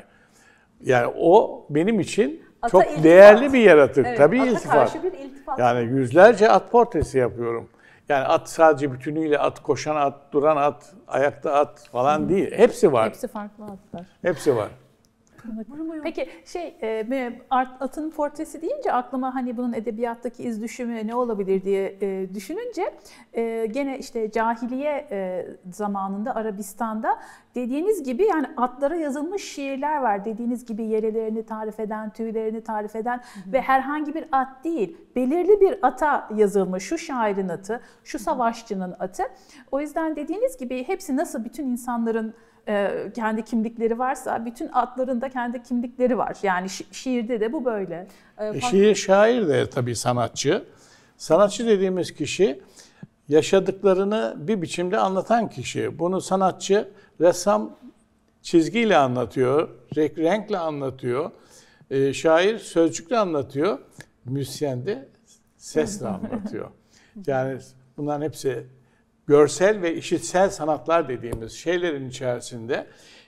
Yani 0.80 1.12
o 1.18 1.66
benim 1.70 2.00
için 2.00 2.42
Ata 2.62 2.70
çok 2.70 2.84
iltifat. 2.86 3.04
değerli 3.04 3.52
bir 3.52 3.58
yaratık. 3.60 4.06
Evet, 4.06 4.18
Tabii 4.18 4.40
ata 4.40 4.50
iltifat. 4.50 4.72
karşı 4.72 5.02
bir 5.02 5.12
iltifat 5.12 5.58
Yani 5.58 5.84
yüzlerce 5.84 6.50
at 6.50 6.70
portresi 6.70 7.18
yapıyorum. 7.18 7.68
Yani 8.08 8.24
at 8.24 8.48
sadece 8.48 8.92
bütünüyle 8.92 9.38
at, 9.38 9.62
koşan 9.62 9.96
at, 9.96 10.14
duran 10.32 10.56
at, 10.56 10.94
ayakta 11.08 11.52
at 11.52 11.88
falan 11.92 12.28
değil. 12.28 12.52
Hepsi 12.52 12.92
var. 12.92 13.06
Hepsi 13.06 13.28
farklı 13.28 13.64
atlar. 13.64 14.06
Hepsi 14.22 14.56
var. 14.56 14.68
Peki 16.02 16.28
şey 16.44 16.76
e, 16.82 17.32
atın 17.80 18.10
portresi 18.10 18.62
deyince 18.62 18.92
aklıma 18.92 19.34
hani 19.34 19.56
bunun 19.56 19.72
edebiyattaki 19.72 20.42
iz 20.42 20.62
düşümü 20.62 21.06
ne 21.06 21.14
olabilir 21.14 21.62
diye 21.62 21.98
e, 22.00 22.34
düşününce 22.34 22.94
e, 23.32 23.66
gene 23.66 23.98
işte 23.98 24.30
cahiliye 24.30 25.08
e, 25.10 25.46
zamanında 25.72 26.34
Arabistan'da 26.34 27.18
dediğiniz 27.54 28.02
gibi 28.02 28.24
yani 28.24 28.46
atlara 28.56 28.96
yazılmış 28.96 29.42
şiirler 29.42 29.96
var. 29.96 30.24
Dediğiniz 30.24 30.64
gibi 30.64 30.84
yerelerini 30.84 31.46
tarif 31.46 31.80
eden, 31.80 32.10
tüylerini 32.10 32.60
tarif 32.60 32.96
eden 32.96 33.16
hı 33.16 33.20
hı. 33.20 33.52
ve 33.52 33.60
herhangi 33.60 34.14
bir 34.14 34.24
at 34.32 34.64
değil, 34.64 34.96
belirli 35.16 35.60
bir 35.60 35.78
ata 35.86 36.28
yazılmış. 36.36 36.84
Şu 36.84 36.98
şairin 36.98 37.48
atı, 37.48 37.80
şu 38.04 38.18
savaşçının 38.18 38.94
atı. 38.98 39.22
O 39.72 39.80
yüzden 39.80 40.16
dediğiniz 40.16 40.56
gibi 40.56 40.88
hepsi 40.88 41.16
nasıl 41.16 41.44
bütün 41.44 41.66
insanların 41.66 42.34
kendi 43.14 43.44
kimlikleri 43.44 43.98
varsa 43.98 44.46
bütün 44.46 44.68
atların 44.72 45.20
da 45.20 45.28
kendi 45.28 45.62
kimlikleri 45.62 46.18
var. 46.18 46.36
Yani 46.42 46.66
şi- 46.66 46.94
şiirde 46.94 47.40
de 47.40 47.52
bu 47.52 47.64
böyle. 47.64 48.06
E, 48.38 48.60
şiir 48.60 48.94
şair 48.94 49.48
de 49.48 49.70
tabii 49.70 49.96
sanatçı. 49.96 50.64
Sanatçı 51.16 51.66
dediğimiz 51.66 52.14
kişi 52.14 52.60
yaşadıklarını 53.28 54.34
bir 54.38 54.62
biçimde 54.62 54.98
anlatan 54.98 55.48
kişi. 55.50 55.98
Bunu 55.98 56.20
sanatçı, 56.20 56.88
ressam 57.20 57.76
çizgiyle 58.42 58.96
anlatıyor, 58.96 59.68
renkle 59.96 60.58
anlatıyor. 60.58 61.30
E, 61.90 62.12
şair 62.12 62.58
sözcükle 62.58 63.18
anlatıyor, 63.18 63.78
müzisyen 64.24 64.86
de 64.86 65.08
sesle 65.56 66.08
anlatıyor. 66.08 66.70
Yani 67.26 67.58
bunların 67.96 68.22
hepsi 68.24 68.66
görsel 69.26 69.82
ve 69.82 69.94
işitsel 69.94 70.50
sanatlar 70.50 71.08
dediğimiz 71.08 71.52
şeylerin 71.52 72.08
içerisinde 72.08 72.86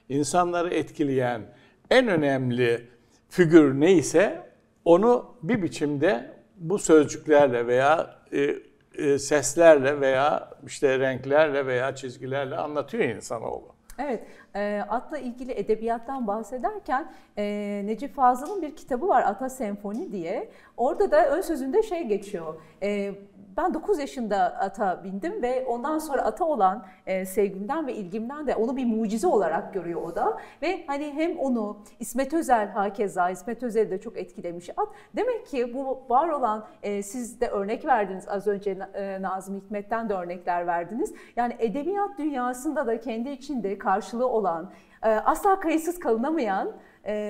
insanları 0.09 0.75
etkileyen 0.75 1.43
en 1.91 2.09
önemli 2.09 2.89
figür 3.29 3.81
neyse 3.81 4.51
onu 4.85 5.37
bir 5.43 5.63
biçimde 5.63 6.31
bu 6.57 6.79
sözcüklerle 6.79 7.67
veya 7.67 8.17
e, 8.33 8.57
e, 8.95 9.19
seslerle 9.19 10.01
veya 10.01 10.51
işte 10.67 10.99
renklerle 10.99 11.67
veya 11.67 11.95
çizgilerle 11.95 12.57
anlatıyor 12.57 13.05
insanoğlu. 13.05 13.77
Evet, 13.99 14.25
e, 14.55 14.83
atla 14.89 15.19
ilgili 15.19 15.53
edebiyattan 15.53 16.27
bahsederken 16.27 17.13
e, 17.37 17.83
Necip 17.85 18.15
Fazıl'ın 18.15 18.63
bir 18.63 18.77
kitabı 18.77 19.09
var 19.09 19.23
Ata 19.23 19.49
Senfoni 19.49 20.13
diye. 20.13 20.51
Orada 20.77 21.11
da 21.11 21.31
ön 21.31 21.41
sözünde 21.41 21.83
şey 21.83 22.05
geçiyor. 22.05 22.55
E, 22.83 23.15
ben 23.57 23.75
9 23.75 23.99
yaşında 23.99 24.37
ata 24.61 25.05
bindim 25.05 25.42
ve 25.42 25.64
ondan 25.66 25.99
sonra 25.99 26.23
ata 26.23 26.45
olan 26.45 26.87
e, 27.07 27.25
sevgimden 27.25 27.87
ve 27.87 27.95
ilgimden 27.95 28.47
de 28.47 28.57
onu 28.57 28.77
bir 28.77 28.87
mucize 28.87 29.27
olarak 29.27 29.75
görüyor 29.75 30.03
o 30.03 30.14
da. 30.14 30.38
Ve 30.62 30.85
hani 30.87 31.12
hem 31.12 31.38
onu 31.38 31.79
İsmet 32.01 32.35
Özel 32.35 32.69
hakeza, 32.69 33.31
İsmet 33.31 33.62
Özel 33.62 33.90
de 33.90 34.01
çok 34.01 34.19
etkilemiş 34.19 34.71
at. 34.77 34.88
Demek 35.16 35.47
ki 35.47 35.75
bu 35.75 36.03
var 36.09 36.29
olan, 36.29 36.66
e, 36.83 37.03
siz 37.03 37.40
de 37.40 37.49
örnek 37.49 37.85
verdiniz 37.85 38.29
az 38.29 38.47
önce 38.47 38.79
e, 38.95 39.23
Nazım 39.23 39.57
Hikmet'ten 39.57 40.09
de 40.09 40.14
örnekler 40.14 40.66
verdiniz. 40.66 41.14
Yani 41.37 41.57
edebiyat 41.59 42.19
dünyasında 42.19 42.87
da 42.87 43.01
kendi 43.01 43.31
içinde 43.31 43.79
karşılığı 43.79 44.29
olan, 44.29 44.71
asla 45.03 45.61
kayıtsız 45.61 45.99
kalınamayan 45.99 46.73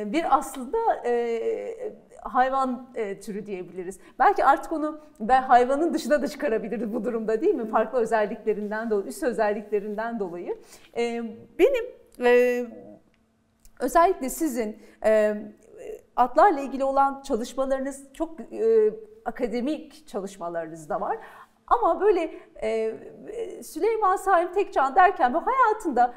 bir 0.06 0.36
aslında... 0.36 0.78
Hayvan 2.32 2.90
e, 2.94 3.20
türü 3.20 3.46
diyebiliriz. 3.46 4.00
Belki 4.18 4.44
artık 4.44 4.72
onu 4.72 5.00
ben 5.20 5.42
hayvanın 5.42 5.94
dışına 5.94 6.22
da 6.22 6.28
çıkarabiliriz 6.28 6.94
bu 6.94 7.04
durumda 7.04 7.40
değil 7.40 7.54
mi? 7.54 7.68
Farklı 7.68 7.98
özelliklerinden 7.98 8.90
dolayı, 8.90 9.06
üst 9.06 9.22
özelliklerinden 9.22 10.20
dolayı. 10.20 10.58
E, 10.96 11.22
benim 11.58 11.84
e, 12.24 12.64
özellikle 13.80 14.28
sizin 14.28 14.78
e, 15.04 15.36
atlarla 16.16 16.60
ilgili 16.60 16.84
olan 16.84 17.22
çalışmalarınız 17.22 18.12
çok 18.12 18.40
e, 18.40 18.90
akademik 19.24 20.06
çalışmalarınız 20.06 20.88
da 20.88 21.00
var. 21.00 21.18
Ama 21.66 22.00
böyle 22.00 22.34
e, 22.62 22.94
Süleyman 23.62 24.16
Saim 24.16 24.52
Tekcan 24.52 24.94
derken 24.94 25.34
bu 25.34 25.42
hayatında 25.46 26.14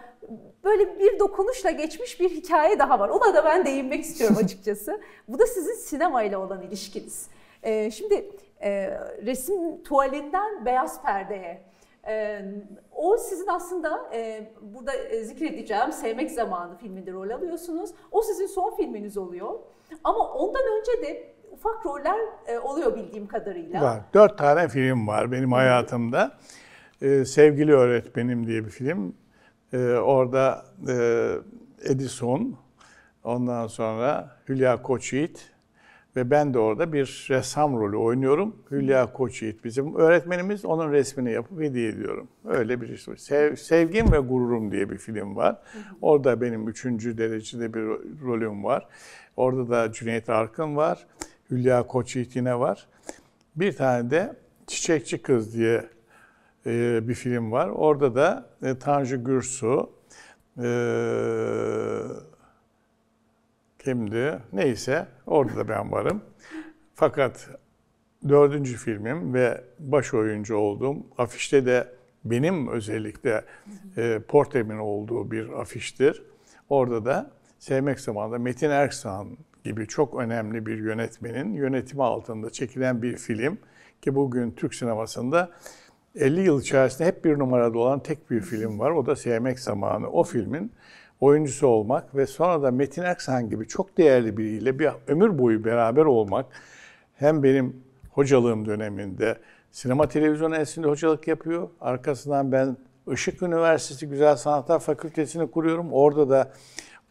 böyle 0.63 0.99
bir 0.99 1.19
dokunuşla 1.19 1.71
geçmiş 1.71 2.19
bir 2.19 2.29
hikaye 2.29 2.79
daha 2.79 2.99
var. 2.99 3.09
Ona 3.09 3.33
da 3.33 3.45
ben 3.45 3.65
değinmek 3.65 4.03
istiyorum 4.03 4.37
açıkçası. 4.43 5.01
Bu 5.27 5.39
da 5.39 5.45
sizin 5.47 5.73
sinema 5.73 6.23
ile 6.23 6.37
olan 6.37 6.61
ilişkiniz. 6.61 7.27
E, 7.63 7.91
şimdi 7.91 8.31
e, 8.61 8.99
resim 9.25 9.83
tuvalinden 9.83 10.65
beyaz 10.65 11.01
perdeye. 11.03 11.61
E, 12.07 12.41
o 12.95 13.17
sizin 13.17 13.47
aslında 13.47 14.09
e, 14.13 14.51
burada 14.61 14.91
zikredeceğim 15.23 15.91
Sevmek 15.91 16.31
Zamanı 16.31 16.77
filminde 16.77 17.11
rol 17.11 17.29
alıyorsunuz. 17.29 17.91
O 18.11 18.21
sizin 18.21 18.47
son 18.47 18.75
filminiz 18.75 19.17
oluyor. 19.17 19.59
Ama 20.03 20.33
ondan 20.33 20.61
önce 20.79 21.07
de 21.07 21.33
ufak 21.51 21.85
roller 21.85 22.19
e, 22.47 22.59
oluyor 22.59 22.95
bildiğim 22.95 23.27
kadarıyla. 23.27 23.81
Var. 23.81 24.01
Dört 24.13 24.37
tane 24.37 24.67
film 24.67 25.07
var 25.07 25.31
benim 25.31 25.51
hayatımda. 25.51 26.31
Ee, 27.01 27.25
Sevgili 27.25 27.73
Öğretmenim 27.73 28.47
diye 28.47 28.65
bir 28.65 28.69
film. 28.69 29.15
Ee, 29.73 29.77
orada 29.93 30.65
e, 30.87 31.31
Edison, 31.83 32.55
ondan 33.23 33.67
sonra 33.67 34.37
Hülya 34.49 34.81
Koçyiğit 34.81 35.51
ve 36.15 36.31
ben 36.31 36.53
de 36.53 36.59
orada 36.59 36.93
bir 36.93 37.27
ressam 37.29 37.79
rolü 37.79 37.97
oynuyorum. 37.97 38.55
Hülya 38.71 39.13
Koçyiğit 39.13 39.63
bizim 39.63 39.95
öğretmenimiz. 39.95 40.65
Onun 40.65 40.91
resmini 40.91 41.31
yapıp 41.31 41.61
hediye 41.61 41.89
ediyorum. 41.89 42.27
Öyle 42.45 42.81
bir 42.81 42.89
iş 42.89 43.07
var. 43.07 43.15
Sev, 43.15 43.55
Sevgim 43.55 44.11
ve 44.11 44.17
Gururum 44.17 44.71
diye 44.71 44.89
bir 44.89 44.97
film 44.97 45.35
var. 45.35 45.57
Orada 46.01 46.41
benim 46.41 46.69
üçüncü 46.69 47.17
derecede 47.17 47.73
bir 47.73 47.81
rolüm 48.25 48.63
var. 48.63 48.87
Orada 49.37 49.69
da 49.69 49.91
Cüneyt 49.91 50.29
Arkın 50.29 50.75
var. 50.75 51.07
Hülya 51.51 51.87
Koçyiğit 51.87 52.35
yine 52.35 52.59
var. 52.59 52.87
Bir 53.55 53.73
tane 53.73 54.11
de 54.11 54.35
Çiçekçi 54.67 55.21
Kız 55.21 55.53
diye 55.53 55.89
e, 56.65 57.07
bir 57.07 57.13
film 57.13 57.51
var. 57.51 57.69
Orada 57.69 58.15
da 58.15 58.49
e, 58.63 58.79
Tanju 58.79 59.23
Gürsu, 59.23 59.89
e, 60.57 60.69
kimdi? 63.79 64.39
Neyse 64.53 65.07
orada 65.25 65.55
da 65.55 65.67
ben 65.69 65.91
varım. 65.91 66.21
Fakat 66.95 67.49
dördüncü 68.29 68.77
filmim 68.77 69.33
ve 69.33 69.63
baş 69.79 70.13
oyuncu 70.13 70.55
olduğum 70.55 70.97
afişte 71.17 71.65
de 71.65 71.87
benim 72.25 72.67
özellikle 72.67 73.45
e, 73.97 74.19
portremin 74.27 74.77
olduğu 74.77 75.31
bir 75.31 75.49
afiştir. 75.49 76.23
Orada 76.69 77.05
da 77.05 77.31
Sevmek 77.59 77.99
Zamanında 77.99 78.37
Metin 78.37 78.69
Erksan 78.69 79.37
gibi 79.63 79.87
çok 79.87 80.15
önemli 80.15 80.65
bir 80.65 80.77
yönetmenin 80.77 81.53
yönetimi 81.53 82.03
altında 82.03 82.49
çekilen 82.49 83.01
bir 83.01 83.17
film 83.17 83.57
ki 84.01 84.15
bugün 84.15 84.51
Türk 84.51 84.75
sinemasında 84.75 85.51
50 86.19 86.41
yıl 86.41 86.61
içerisinde 86.61 87.07
hep 87.07 87.25
bir 87.25 87.39
numarada 87.39 87.77
olan 87.77 87.99
tek 87.99 88.31
bir 88.31 88.41
film 88.41 88.79
var. 88.79 88.91
O 88.91 89.05
da 89.05 89.15
Sevmek 89.15 89.59
Zamanı. 89.59 90.09
O 90.09 90.23
filmin 90.23 90.71
oyuncusu 91.19 91.67
olmak 91.67 92.15
ve 92.15 92.25
sonra 92.25 92.63
da 92.63 92.71
Metin 92.71 93.01
Erksan 93.01 93.49
gibi 93.49 93.67
çok 93.67 93.97
değerli 93.97 94.37
biriyle 94.37 94.79
bir 94.79 94.89
ömür 95.07 95.37
boyu 95.37 95.65
beraber 95.65 96.05
olmak 96.05 96.45
hem 97.15 97.43
benim 97.43 97.83
hocalığım 98.09 98.65
döneminde 98.65 99.37
sinema 99.71 100.07
televizyon 100.07 100.51
enstitüsünde 100.51 100.87
hocalık 100.87 101.27
yapıyor. 101.27 101.69
Arkasından 101.81 102.51
ben 102.51 102.77
Işık 103.11 103.43
Üniversitesi 103.43 104.09
Güzel 104.09 104.35
Sanatlar 104.35 104.79
Fakültesini 104.79 105.51
kuruyorum. 105.51 105.93
Orada 105.93 106.29
da 106.29 106.51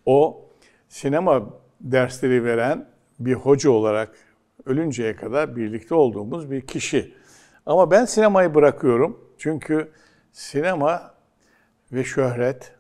o 0.07 0.45
sinema 0.89 1.51
dersleri 1.81 2.45
veren 2.45 2.89
bir 3.21 3.35
hoca 3.35 3.71
olarak 3.71 4.11
ölünceye 4.67 5.17
kadar 5.17 5.57
birlikte 5.57 5.95
olduğumuz 5.95 6.51
bir 6.51 6.61
kişi. 6.61 7.15
Ama 7.69 7.91
ben 7.91 8.05
sinemayı 8.05 8.55
bırakıyorum. 8.55 9.21
Çünkü 9.39 9.91
sinema 10.33 11.15
ve 11.93 12.05
şöhret 12.05 12.73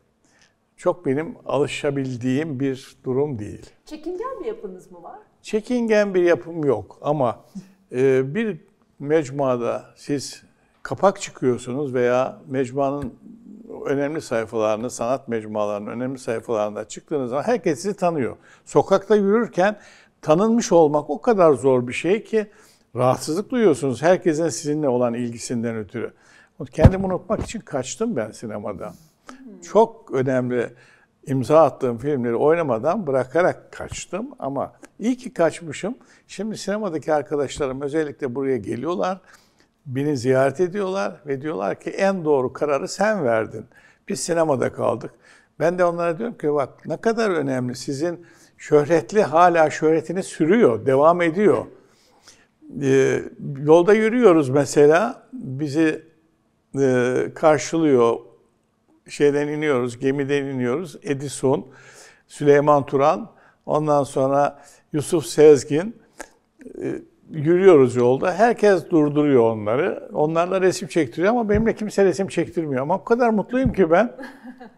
çok 0.76 1.06
benim 1.06 1.36
alışabildiğim 1.46 2.60
bir 2.60 2.96
durum 3.04 3.38
değil. 3.38 3.70
Çekingen 3.84 4.40
bir 4.40 4.44
yapınız 4.44 4.90
mı 4.90 5.02
var? 5.02 5.18
Çekingen 5.42 6.14
bir 6.14 6.22
yapım 6.22 6.64
yok 6.64 6.98
ama 7.02 7.44
e, 7.92 8.34
bir 8.34 8.60
mecmuada 8.98 9.84
siz 9.96 10.42
kapak 10.82 11.20
çıkıyorsunuz 11.20 11.94
veya 11.94 12.38
mecmuanın 12.46 13.14
önemli 13.84 14.20
sayfalarını, 14.20 14.90
sanat 14.90 15.28
mecmualarının 15.28 15.90
önemli 15.90 16.18
sayfalarında 16.18 16.88
çıktığınız 16.88 17.30
zaman 17.30 17.42
herkes 17.42 17.82
sizi 17.82 17.96
tanıyor. 17.96 18.36
Sokakta 18.64 19.16
yürürken 19.16 19.78
tanınmış 20.22 20.72
olmak 20.72 21.10
o 21.10 21.20
kadar 21.20 21.52
zor 21.52 21.88
bir 21.88 21.92
şey 21.92 22.24
ki 22.24 22.50
rahatsızlık 22.98 23.50
duyuyorsunuz 23.50 24.02
herkesin 24.02 24.48
sizinle 24.48 24.88
olan 24.88 25.14
ilgisinden 25.14 25.76
ötürü. 25.76 26.12
Kendimi 26.72 27.06
unutmak 27.06 27.42
için 27.42 27.60
kaçtım 27.60 28.16
ben 28.16 28.30
sinemadan. 28.30 28.94
Çok 29.62 30.10
önemli 30.12 30.68
imza 31.26 31.62
attığım 31.62 31.98
filmleri 31.98 32.36
oynamadan 32.36 33.06
bırakarak 33.06 33.72
kaçtım 33.72 34.28
ama 34.38 34.72
iyi 34.98 35.16
ki 35.16 35.32
kaçmışım. 35.32 35.94
Şimdi 36.26 36.58
sinemadaki 36.58 37.14
arkadaşlarım 37.14 37.80
özellikle 37.80 38.34
buraya 38.34 38.56
geliyorlar, 38.56 39.20
beni 39.86 40.16
ziyaret 40.16 40.60
ediyorlar 40.60 41.20
ve 41.26 41.42
diyorlar 41.42 41.80
ki 41.80 41.90
en 41.90 42.24
doğru 42.24 42.52
kararı 42.52 42.88
sen 42.88 43.24
verdin. 43.24 43.66
Biz 44.08 44.20
sinemada 44.20 44.72
kaldık. 44.72 45.10
Ben 45.60 45.78
de 45.78 45.84
onlara 45.84 46.18
diyorum 46.18 46.38
ki 46.38 46.54
bak 46.54 46.86
ne 46.86 46.96
kadar 46.96 47.30
önemli 47.30 47.76
sizin 47.76 48.26
şöhretli 48.56 49.22
hala 49.22 49.70
şöhretini 49.70 50.22
sürüyor, 50.22 50.86
devam 50.86 51.22
ediyor. 51.22 51.66
Ee, 52.82 53.22
yolda 53.58 53.94
yürüyoruz 53.94 54.48
mesela, 54.48 55.28
bizi 55.32 56.02
e, 56.80 57.14
karşılıyor, 57.34 58.16
şeyden 59.08 59.48
iniyoruz, 59.48 59.98
gemiden 59.98 60.44
iniyoruz. 60.44 60.96
Edison, 61.02 61.66
Süleyman 62.26 62.86
Turan, 62.86 63.30
ondan 63.66 64.02
sonra 64.02 64.62
Yusuf 64.92 65.26
Sezgin. 65.26 65.96
E, 66.82 67.02
yürüyoruz 67.30 67.96
yolda. 67.96 68.34
Herkes 68.34 68.90
durduruyor 68.90 69.42
onları. 69.42 70.08
Onlarla 70.12 70.60
resim 70.60 70.88
çektiriyor 70.88 71.30
ama 71.30 71.48
benimle 71.48 71.74
kimse 71.74 72.04
resim 72.04 72.28
çektirmiyor. 72.28 72.82
Ama 72.82 72.94
o 72.94 73.04
kadar 73.04 73.30
mutluyum 73.30 73.72
ki 73.72 73.90
ben. 73.90 74.16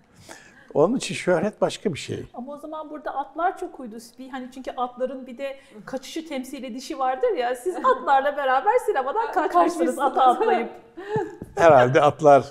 Onun 0.74 0.96
için 0.96 1.14
şöhret 1.14 1.60
başka 1.60 1.94
bir 1.94 1.98
şey. 1.98 2.26
Ama 2.34 2.52
o 2.52 2.56
zaman 2.56 2.90
burada 2.90 3.14
atlar 3.14 3.58
çok 3.58 3.80
uydu. 3.80 3.96
Bir 4.18 4.28
hani 4.28 4.48
çünkü 4.54 4.70
atların 4.70 5.26
bir 5.26 5.38
de 5.38 5.56
kaçışı 5.86 6.28
temsil 6.28 6.64
edişi 6.64 6.98
vardır 6.98 7.36
ya. 7.36 7.56
Siz 7.56 7.76
atlarla 7.96 8.36
beraber 8.36 8.78
sinemadan 8.86 9.32
kaçmışsınız 9.32 9.98
ata 9.98 10.22
atlayıp. 10.22 10.70
Herhalde 11.56 12.00
atlar 12.00 12.44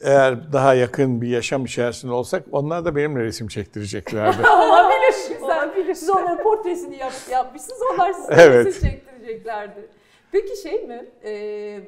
eğer 0.00 0.52
daha 0.52 0.74
yakın 0.74 1.22
bir 1.22 1.28
yaşam 1.28 1.64
içerisinde 1.64 2.12
olsak 2.12 2.44
onlar 2.52 2.84
da 2.84 2.96
benimle 2.96 3.22
resim 3.24 3.48
çektireceklerdi. 3.48 4.48
olabilir. 4.48 5.42
Olabilir. 5.42 5.94
Siz 5.94 6.10
onların 6.10 6.42
portresini 6.42 6.96
yap, 6.96 7.12
yapmışsınız. 7.30 7.80
Onlar 7.94 8.12
size 8.12 8.34
evet. 8.36 8.66
resim 8.66 8.88
çektireceklerdi. 8.90 9.88
Peki 10.32 10.62
şey 10.62 10.86
mi? 10.86 11.06
Ee, 11.24 11.80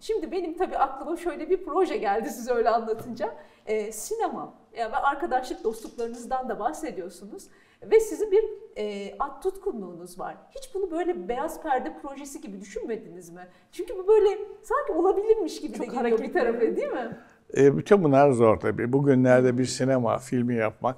şimdi 0.00 0.32
benim 0.32 0.58
tabii 0.58 0.76
aklıma 0.76 1.16
şöyle 1.16 1.50
bir 1.50 1.64
proje 1.64 1.96
geldi 1.96 2.30
size 2.30 2.52
öyle 2.52 2.70
anlatınca. 2.70 3.34
Ee, 3.66 3.92
sinema 3.92 4.54
yani 4.76 4.92
ve 4.92 4.96
arkadaşlık 4.96 5.64
dostluklarınızdan 5.64 6.48
da 6.48 6.58
bahsediyorsunuz. 6.58 7.48
Ve 7.90 8.00
sizin 8.00 8.30
bir 8.30 8.44
e, 8.76 9.14
at 9.18 9.42
tutkunluğunuz 9.42 10.18
var. 10.18 10.36
Hiç 10.50 10.74
bunu 10.74 10.90
böyle 10.90 11.28
beyaz 11.28 11.62
perde 11.62 11.98
projesi 12.02 12.40
gibi 12.40 12.60
düşünmediniz 12.60 13.30
mi? 13.30 13.48
Çünkü 13.72 13.98
bu 13.98 14.08
böyle 14.08 14.38
sanki 14.62 14.92
olabilirmiş 14.92 15.60
gibi 15.60 15.72
Çok 15.72 15.86
de 15.86 15.96
geliyor 15.96 16.18
bir 16.18 16.32
tarafa 16.32 16.60
değil 16.60 16.92
mi? 16.92 17.18
E, 17.56 17.76
bütün 17.76 18.04
bunlar 18.04 18.30
zor 18.30 18.60
tabii. 18.60 18.92
Bugünlerde 18.92 19.58
bir 19.58 19.64
sinema 19.64 20.18
filmi 20.18 20.54
yapmak 20.54 20.96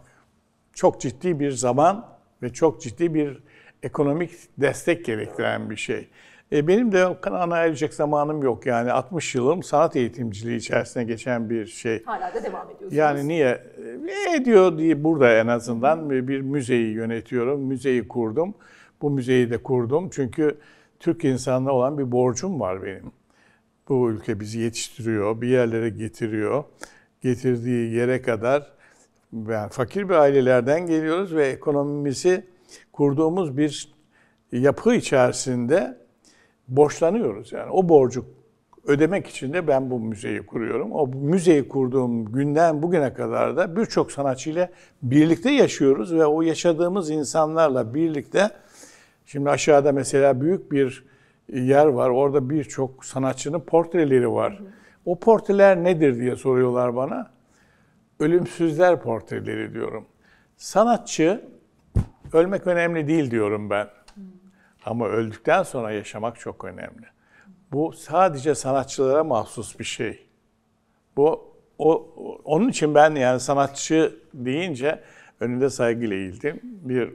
çok 0.77 1.01
ciddi 1.01 1.41
bir 1.41 1.51
zaman 1.51 2.09
ve 2.43 2.53
çok 2.53 2.81
ciddi 2.81 3.15
bir 3.15 3.43
ekonomik 3.83 4.33
destek 4.59 5.05
gerektiren 5.05 5.71
bir 5.71 5.77
şey. 5.77 6.09
E, 6.53 6.67
benim 6.67 6.93
de 6.93 7.21
kanalına 7.21 7.55
ayıracak 7.55 7.95
zamanım 7.95 8.43
yok. 8.43 8.67
Yani 8.67 8.93
60 8.93 9.35
yılım 9.35 9.63
sanat 9.63 9.97
eğitimciliği 9.97 10.57
içerisine 10.57 11.05
geçen 11.05 11.51
bir 11.51 11.67
şey. 11.67 12.05
Hala 12.05 12.35
da 12.35 12.45
devam 12.45 12.67
ediyorsunuz. 12.67 12.93
Yani 12.93 13.29
niye? 13.29 13.63
E, 14.29 14.37
ediyor 14.37 14.79
diye 14.79 15.05
burada 15.05 15.33
en 15.33 15.47
azından 15.47 16.11
bir 16.11 16.41
müzeyi 16.41 16.93
yönetiyorum. 16.93 17.61
Müzeyi 17.61 18.09
kurdum. 18.09 18.55
Bu 19.03 19.11
müzeyi 19.11 19.51
de 19.51 19.63
kurdum. 19.63 20.11
Çünkü 20.13 20.59
Türk 21.01 21.25
insanına 21.25 21.73
olan 21.73 21.99
bir 21.99 22.13
borcum 22.13 22.61
var 22.61 22.83
benim. 22.83 23.13
Bu 23.89 24.11
ülke 24.11 24.41
bizi 24.41 24.59
yetiştiriyor, 24.59 25.41
bir 25.41 25.49
yerlere 25.49 25.89
getiriyor. 25.89 26.65
Getirdiği 27.23 27.95
yere 27.95 28.23
kadar 28.23 28.73
yani 29.49 29.71
fakir 29.71 30.09
bir 30.09 30.15
ailelerden 30.15 30.87
geliyoruz 30.87 31.35
ve 31.35 31.49
ekonomimizi 31.49 32.45
kurduğumuz 32.93 33.57
bir 33.57 33.95
yapı 34.53 34.95
içerisinde 34.95 36.06
borçlanıyoruz. 36.69 37.53
Yani 37.53 37.71
o 37.71 37.89
borcu 37.89 38.25
ödemek 38.87 39.27
için 39.27 39.53
de 39.53 39.69
ben 39.69 39.91
bu 39.91 40.01
müzeyi 40.01 40.47
kuruyorum. 40.47 40.93
O 40.93 41.07
müzeyi 41.07 41.69
kurduğum 41.69 42.33
günden 42.33 42.83
bugüne 42.83 43.15
kadar 43.15 43.57
da 43.57 43.77
birçok 43.77 44.13
sanatçıyla 44.13 44.69
birlikte 45.03 45.51
yaşıyoruz 45.51 46.15
ve 46.15 46.27
o 46.27 46.43
yaşadığımız 46.43 47.11
insanlarla 47.11 47.95
birlikte 47.95 48.51
şimdi 49.27 49.51
aşağıda 49.51 49.93
mesela 49.93 50.41
büyük 50.41 50.73
bir 50.73 51.05
yer 51.53 51.87
var. 51.87 52.11
Orada 52.11 52.51
birçok 52.51 53.05
sanatçının 53.05 53.61
portreleri 53.61 54.33
var. 54.33 54.63
O 55.05 55.19
portreler 55.19 55.85
nedir 55.85 56.21
diye 56.21 56.37
soruyorlar 56.37 56.97
bana. 56.97 57.31
Ölümsüzler 58.21 59.03
portreleri 59.03 59.75
diyorum. 59.75 60.05
Sanatçı 60.57 61.45
ölmek 62.33 62.67
önemli 62.67 63.09
değil 63.09 63.31
diyorum 63.31 63.71
ben. 63.71 63.87
Ama 64.87 65.07
öldükten 65.07 65.63
sonra 65.63 65.93
yaşamak 65.93 66.41
çok 66.41 66.65
önemli. 66.65 67.07
Bu 67.73 67.93
sadece 67.93 68.55
sanatçılara 68.55 69.25
mahsus 69.25 69.79
bir 69.79 69.85
şey. 69.85 70.27
Bu 71.17 71.57
o 71.79 72.15
onun 72.45 72.69
için 72.69 72.95
ben 72.95 73.15
yani 73.15 73.41
sanatçı 73.41 74.17
deyince 74.35 75.01
önünde 75.41 75.71
saygıyla 75.71 76.17
eğildim. 76.17 76.61
Bir 76.63 77.13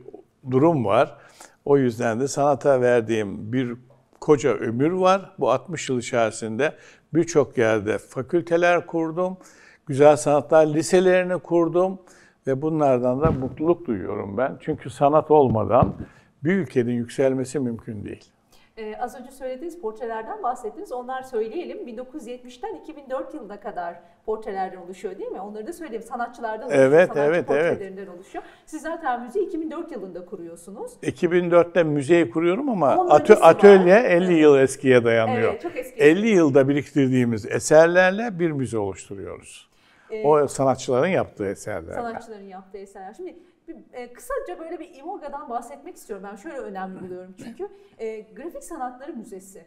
durum 0.51 0.85
var. 0.85 1.17
O 1.65 1.77
yüzden 1.77 2.19
de 2.19 2.27
sanata 2.27 2.81
verdiğim 2.81 3.53
bir 3.53 3.75
koca 4.19 4.49
ömür 4.49 4.91
var. 4.91 5.35
Bu 5.39 5.51
60 5.51 5.89
yıl 5.89 5.99
içerisinde 5.99 6.75
birçok 7.13 7.57
yerde 7.57 7.97
fakülteler 7.97 8.87
kurdum. 8.87 9.37
Güzel 9.85 10.15
sanatlar 10.15 10.65
liselerini 10.65 11.39
kurdum 11.39 11.99
ve 12.47 12.61
bunlardan 12.61 13.21
da 13.21 13.31
mutluluk 13.31 13.87
duyuyorum 13.87 14.37
ben. 14.37 14.57
Çünkü 14.61 14.89
sanat 14.89 15.31
olmadan 15.31 15.95
bir 16.43 16.55
ülkenin 16.55 16.93
yükselmesi 16.93 17.59
mümkün 17.59 18.05
değil. 18.05 18.31
Ee, 18.77 18.95
az 18.95 19.19
önce 19.19 19.31
söylediğiniz 19.31 19.81
portrelerden 19.81 20.43
bahsettiniz. 20.43 20.91
Onlar 20.91 21.21
söyleyelim. 21.23 21.87
1970'ten 21.87 22.75
2004 22.75 23.33
yılına 23.33 23.59
kadar 23.59 23.99
portrelerden 24.25 24.77
oluşuyor 24.77 25.17
değil 25.17 25.31
mi? 25.31 25.41
Onları 25.41 25.67
da 25.67 25.73
söyleyeyim. 25.73 26.03
Sanatçılardan 26.03 26.65
oluşuyor. 26.67 26.83
Evet, 26.87 27.07
sanatçı 27.07 27.29
evet, 27.35 27.47
portrelerinden 27.47 28.03
evet. 28.03 28.15
oluşuyor. 28.15 28.43
Siz 28.65 28.81
zaten 28.81 29.23
müziği 29.23 29.47
2004 29.47 29.91
yılında 29.91 30.25
kuruyorsunuz. 30.25 30.91
2004'te 31.03 31.83
müzeyi 31.83 32.29
kuruyorum 32.29 32.69
ama 32.69 32.93
atö- 32.93 33.21
öncesi 33.21 33.41
var. 33.41 33.49
atölye 33.49 33.95
50 33.95 34.33
yıl 34.33 34.57
eskiye 34.59 35.03
dayanıyor. 35.03 35.51
Evet, 35.51 35.61
çok 35.61 35.77
eski. 35.77 36.01
50 36.01 36.27
yılda 36.27 36.69
biriktirdiğimiz 36.69 37.45
eserlerle 37.45 38.39
bir 38.39 38.51
müze 38.51 38.77
oluşturuyoruz. 38.77 39.69
Ee, 40.11 40.23
O 40.27 40.47
sanatçıların 40.47 41.07
yaptığı 41.07 41.45
eserlerle. 41.45 41.93
sanatçıların 41.93 42.47
yaptığı 42.47 42.77
eserler. 42.77 43.13
Şimdi 43.13 43.35
bir, 43.71 43.97
e, 43.97 44.13
kısaca 44.13 44.59
böyle 44.59 44.79
bir 44.79 44.95
İMOGA'dan 44.95 45.49
bahsetmek 45.49 45.95
istiyorum. 45.95 46.27
Ben 46.31 46.35
şöyle 46.35 46.57
önemli 46.57 47.01
buluyorum 47.01 47.35
çünkü 47.43 47.69
e, 47.97 48.21
Grafik 48.21 48.63
Sanatları 48.63 49.13
Müzesi. 49.13 49.65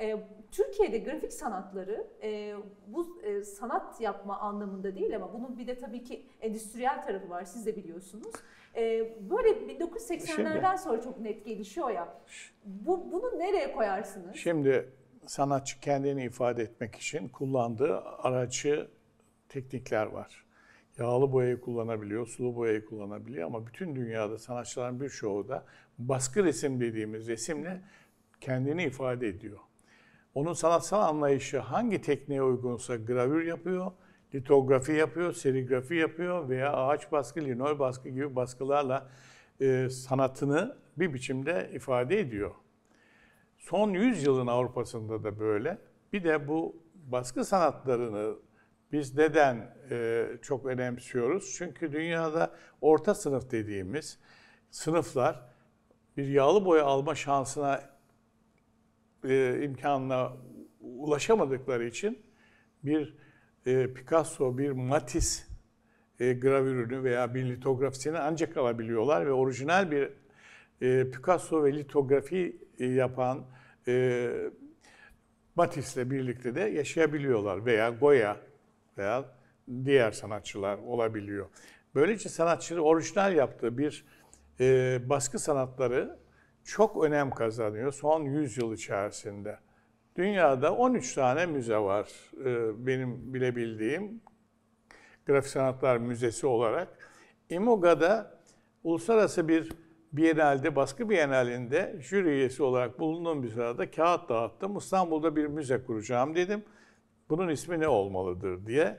E, 0.00 0.26
Türkiye'de 0.50 0.98
grafik 0.98 1.32
sanatları 1.32 2.06
e, 2.22 2.54
bu 2.86 3.20
e, 3.22 3.42
sanat 3.44 4.00
yapma 4.00 4.38
anlamında 4.38 4.94
değil 4.94 5.16
ama 5.16 5.32
bunun 5.32 5.58
bir 5.58 5.66
de 5.66 5.78
tabii 5.78 6.04
ki 6.04 6.26
endüstriyel 6.40 7.02
tarafı 7.02 7.30
var 7.30 7.44
siz 7.44 7.66
de 7.66 7.76
biliyorsunuz. 7.76 8.34
E, 8.76 8.82
böyle 9.30 9.48
1980'lerden 9.48 10.76
sonra 10.76 11.02
çok 11.02 11.20
net 11.20 11.44
gelişiyor 11.44 11.90
ya. 11.90 12.18
Bu, 12.64 13.12
bunu 13.12 13.38
nereye 13.38 13.72
koyarsınız? 13.72 14.36
Şimdi 14.36 14.88
sanatçı 15.26 15.80
kendini 15.80 16.24
ifade 16.24 16.62
etmek 16.62 16.94
için 16.94 17.28
kullandığı 17.28 18.00
aracı 18.00 18.90
teknikler 19.48 20.06
var. 20.06 20.43
Yağlı 20.98 21.32
boyayı 21.32 21.60
kullanabiliyor, 21.60 22.26
sulu 22.26 22.56
boyayı 22.56 22.84
kullanabiliyor 22.84 23.46
ama 23.46 23.66
bütün 23.66 23.96
dünyada 23.96 24.38
sanatçıların 24.38 25.00
birçoğu 25.00 25.48
da 25.48 25.64
baskı 25.98 26.44
resim 26.44 26.80
dediğimiz 26.80 27.28
resimle 27.28 27.80
kendini 28.40 28.84
ifade 28.84 29.28
ediyor. 29.28 29.58
Onun 30.34 30.52
sanatsal 30.52 31.00
anlayışı 31.00 31.58
hangi 31.58 32.00
tekniğe 32.00 32.42
uygunsa 32.42 32.96
gravür 32.96 33.46
yapıyor, 33.46 33.92
litografi 34.34 34.92
yapıyor, 34.92 35.32
serigrafi 35.32 35.94
yapıyor 35.94 36.48
veya 36.48 36.72
ağaç 36.72 37.12
baskı, 37.12 37.40
linol 37.40 37.78
baskı 37.78 38.08
gibi 38.08 38.36
baskılarla 38.36 39.10
e, 39.60 39.88
sanatını 39.90 40.76
bir 40.96 41.14
biçimde 41.14 41.70
ifade 41.74 42.20
ediyor. 42.20 42.50
Son 43.58 43.90
100 43.90 44.24
yılın 44.24 44.46
Avrupa'sında 44.46 45.24
da 45.24 45.38
böyle. 45.38 45.78
Bir 46.12 46.24
de 46.24 46.48
bu 46.48 46.76
baskı 46.94 47.44
sanatlarını 47.44 48.36
biz 48.94 49.16
neden 49.16 49.76
e, 49.90 50.26
çok 50.42 50.66
önemsiyoruz? 50.66 51.54
Çünkü 51.58 51.92
dünyada 51.92 52.56
orta 52.80 53.14
sınıf 53.14 53.50
dediğimiz 53.50 54.18
sınıflar 54.70 55.40
bir 56.16 56.28
yağlı 56.28 56.64
boya 56.64 56.84
alma 56.84 57.14
şansına 57.14 57.80
e, 59.24 59.60
imkanına 59.62 60.32
ulaşamadıkları 60.80 61.84
için 61.84 62.22
bir 62.84 63.16
e, 63.66 63.92
Picasso, 63.92 64.58
bir 64.58 64.70
Matisse 64.70 65.44
e, 66.20 66.32
gravürünü 66.32 67.04
veya 67.04 67.34
bir 67.34 67.44
litografisini 67.44 68.18
ancak 68.18 68.56
alabiliyorlar 68.56 69.26
ve 69.26 69.32
orijinal 69.32 69.90
bir 69.90 70.10
e, 70.80 71.10
Picasso 71.10 71.64
ve 71.64 71.72
litografi 71.72 72.56
e, 72.78 72.86
yapan 72.86 73.46
e, 73.88 74.30
Matisse'le 75.54 76.10
birlikte 76.10 76.54
de 76.54 76.60
yaşayabiliyorlar 76.60 77.66
veya 77.66 77.90
Goya 77.90 78.53
veya 78.98 79.24
diğer 79.84 80.12
sanatçılar 80.12 80.78
olabiliyor. 80.78 81.46
Böylece 81.94 82.28
sanatçının 82.28 82.80
orijinal 82.80 83.34
yaptığı 83.34 83.78
bir 83.78 84.04
e, 84.60 84.98
baskı 85.08 85.38
sanatları 85.38 86.18
çok 86.64 87.04
önem 87.04 87.30
kazanıyor 87.30 87.92
son 87.92 88.24
100 88.24 88.58
yıl 88.58 88.74
içerisinde. 88.74 89.58
Dünyada 90.16 90.74
13 90.74 91.14
tane 91.14 91.46
müze 91.46 91.76
var 91.76 92.08
e, 92.44 92.86
benim 92.86 93.34
bilebildiğim 93.34 94.20
Grafik 95.26 95.50
Sanatlar 95.50 95.96
Müzesi 95.96 96.46
olarak. 96.46 96.88
İmoga'da 97.50 98.40
uluslararası 98.84 99.48
bir 99.48 99.72
Biennale'de, 100.12 100.76
baskı 100.76 101.10
Biennale'inde 101.10 101.96
jüri 102.00 102.28
üyesi 102.28 102.62
olarak 102.62 103.00
bulunduğum 103.00 103.42
bir 103.42 103.48
sırada 103.48 103.90
kağıt 103.90 104.28
dağıttım. 104.28 104.76
İstanbul'da 104.76 105.36
bir 105.36 105.46
müze 105.46 105.84
kuracağım 105.84 106.34
dedim. 106.34 106.64
Bunun 107.34 107.48
ismi 107.48 107.80
ne 107.80 107.88
olmalıdır 107.88 108.66
diye 108.66 108.98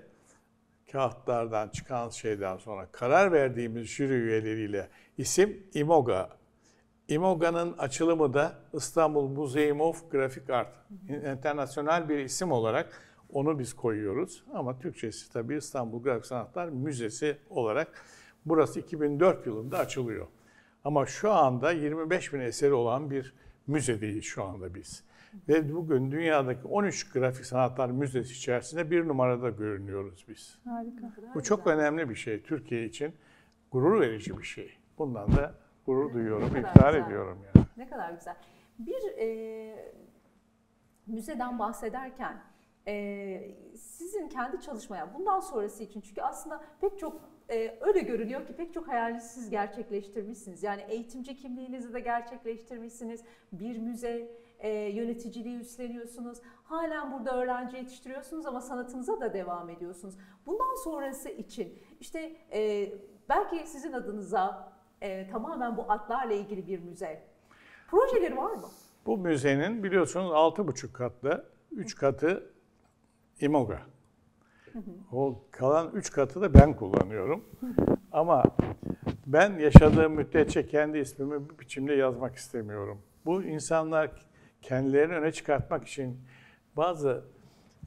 kağıtlardan 0.92 1.70
çıkan 1.70 2.10
şeyden 2.10 2.58
sonra 2.58 2.88
karar 2.92 3.32
verdiğimiz 3.32 3.88
jüri 3.88 4.14
üyeleriyle 4.14 4.90
isim 5.18 5.68
İmoga. 5.74 6.30
İmoga'nın 7.08 7.74
açılımı 7.78 8.34
da 8.34 8.54
İstanbul 8.74 9.28
Museum 9.28 9.82
of 9.82 10.12
Graphic 10.12 10.54
Art. 10.54 10.68
internasyonel 11.10 12.10
bir 12.10 12.18
isim 12.18 12.52
olarak 12.52 13.02
onu 13.34 13.60
biz 13.60 13.74
koyuyoruz. 13.74 14.44
Ama 14.54 14.80
Türkçesi 14.80 15.34
tabii 15.34 15.56
İstanbul 15.56 16.04
Grafik 16.04 16.26
Sanatlar 16.26 16.70
Müzesi 16.70 17.38
olarak 17.50 18.04
burası 18.46 18.80
2004 18.80 19.48
yılında 19.48 19.78
açılıyor. 19.78 20.28
Ama 20.84 21.06
şu 21.06 21.32
anda 21.32 21.72
25 21.72 22.34
bin 22.34 22.40
eseri 22.40 22.74
olan 22.74 23.12
bir 23.12 23.34
müzedeyiz 23.68 24.24
şu 24.24 24.44
anda 24.44 24.76
biz. 24.76 25.04
Ve 25.50 25.74
bugün 25.76 26.12
dünyadaki 26.12 26.68
13 26.68 27.12
grafik 27.12 27.46
sanatlar 27.46 27.90
müzesi 27.90 28.34
içerisinde 28.34 28.92
bir 28.92 29.08
numarada 29.08 29.50
görünüyoruz 29.50 30.26
biz. 30.28 30.60
Harika. 30.66 31.12
Bu 31.36 31.44
çok 31.44 31.68
önemli 31.68 32.10
bir 32.10 32.16
şey 32.16 32.44
Türkiye 32.44 32.86
için. 32.86 33.16
Gurur 33.72 34.02
verici 34.02 34.38
bir 34.38 34.44
şey. 34.44 34.78
Bundan 34.98 35.36
da 35.36 35.56
gurur 35.86 36.14
duyuyorum, 36.14 36.50
güzel. 36.54 37.06
ediyorum 37.06 37.40
yani. 37.56 37.66
Ne 37.78 37.90
kadar 37.90 38.12
güzel. 38.12 38.36
Bir 38.80 39.18
e, 39.18 39.94
müzeden 41.08 41.60
bahsederken 41.60 42.38
e, 42.88 43.56
sizin 43.78 44.30
kendi 44.30 44.62
çalışmaya 44.62 45.14
bundan 45.14 45.40
sonrası 45.40 45.84
için 45.84 46.02
çünkü 46.02 46.22
aslında 46.22 46.62
pek 46.82 47.00
çok 47.00 47.22
e, 47.50 47.78
öyle 47.82 48.00
görünüyor 48.00 48.48
ki 48.48 48.54
pek 48.54 48.74
çok 48.74 48.88
hayalinizi 48.88 49.28
siz 49.28 49.50
gerçekleştirmişsiniz. 49.50 50.64
Yani 50.64 50.82
eğitimci 50.90 51.36
kimliğinizi 51.36 51.94
de 51.94 52.00
gerçekleştirmişsiniz. 52.00 53.24
Bir 53.52 53.78
müze 53.78 54.32
e, 54.60 54.70
yöneticiliği 54.70 55.60
üstleniyorsunuz. 55.60 56.38
Halen 56.64 57.12
burada 57.12 57.38
öğrenci 57.38 57.78
yetiştiriyorsunuz 57.78 58.46
ama 58.46 58.62
sanatınıza 58.62 59.20
da 59.20 59.34
devam 59.34 59.70
ediyorsunuz. 59.70 60.16
Bundan 60.46 60.84
sonrası 60.84 61.30
için 61.30 61.80
işte 62.00 62.36
e, 62.54 62.92
belki 63.30 63.68
sizin 63.68 63.94
adınıza 63.94 64.74
e, 65.02 65.28
tamamen 65.28 65.78
bu 65.78 65.92
atlarla 65.92 66.34
ilgili 66.34 66.68
bir 66.68 66.80
müze 66.80 67.24
projeleri 67.88 68.38
var 68.38 68.52
mı? 68.52 68.68
Bu 69.06 69.18
müzenin 69.18 69.84
biliyorsunuz 69.84 70.32
6,5 70.32 70.92
katlı, 70.92 71.46
3 71.72 71.96
katı 71.96 72.52
İmoga. 73.42 73.82
O 75.12 75.44
kalan 75.52 75.92
3 75.94 76.12
katı 76.12 76.42
da 76.42 76.54
ben 76.54 76.76
kullanıyorum. 76.76 77.46
Ama 78.12 78.44
ben 79.26 79.60
yaşadığım 79.60 80.14
müddetçe 80.14 80.68
kendi 80.68 80.98
ismimi 80.98 81.50
bir 81.50 81.60
biçimde 81.60 81.94
yazmak 81.94 82.36
istemiyorum. 82.36 83.02
Bu 83.26 83.44
insanlar 83.44 84.12
kendilerini 84.66 85.14
öne 85.16 85.32
çıkartmak 85.32 85.88
için 85.88 86.20
bazı 86.78 87.24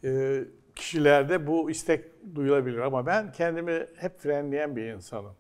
e, 0.05 0.41
kişilerde 0.75 1.47
bu 1.47 1.71
istek 1.71 2.05
duyulabilir 2.35 2.79
ama 2.79 3.07
ben 3.07 3.33
kendimi 3.33 3.87
hep 3.97 4.19
frenleyen 4.19 4.77
bir 4.77 4.85
insanım. 4.85 5.35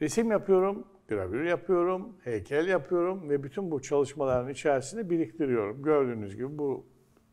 Resim 0.00 0.30
yapıyorum, 0.30 0.86
gravür 1.08 1.44
yapıyorum, 1.44 2.16
heykel 2.24 2.68
yapıyorum 2.68 3.30
ve 3.30 3.42
bütün 3.42 3.70
bu 3.70 3.82
çalışmaların 3.82 4.50
içerisinde 4.50 5.10
biriktiriyorum. 5.10 5.82
Gördüğünüz 5.82 6.36
gibi 6.36 6.58
bu 6.58 6.86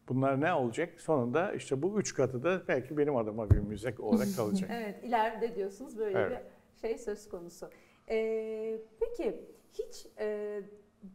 bunlar 0.10 0.42
ne 0.42 0.54
olacak? 0.54 1.02
Sonunda 1.02 1.54
işte 1.54 1.82
bu 1.82 2.00
üç 2.00 2.14
katı 2.14 2.44
da 2.44 2.62
belki 2.68 2.98
benim 2.98 3.16
adıma 3.16 3.50
bir 3.50 3.60
müze 3.60 3.96
olarak 4.00 4.36
kalacak. 4.36 4.70
Evet, 4.74 5.04
ileride 5.04 5.56
diyorsunuz 5.56 5.98
böyle 5.98 6.20
Evet. 6.20 6.42
bir 6.76 6.88
şey 6.88 6.98
söz 6.98 7.30
konusu. 7.30 7.70
Ee, 8.10 8.82
peki 9.00 9.42
hiç 9.74 10.08
e, 10.20 10.62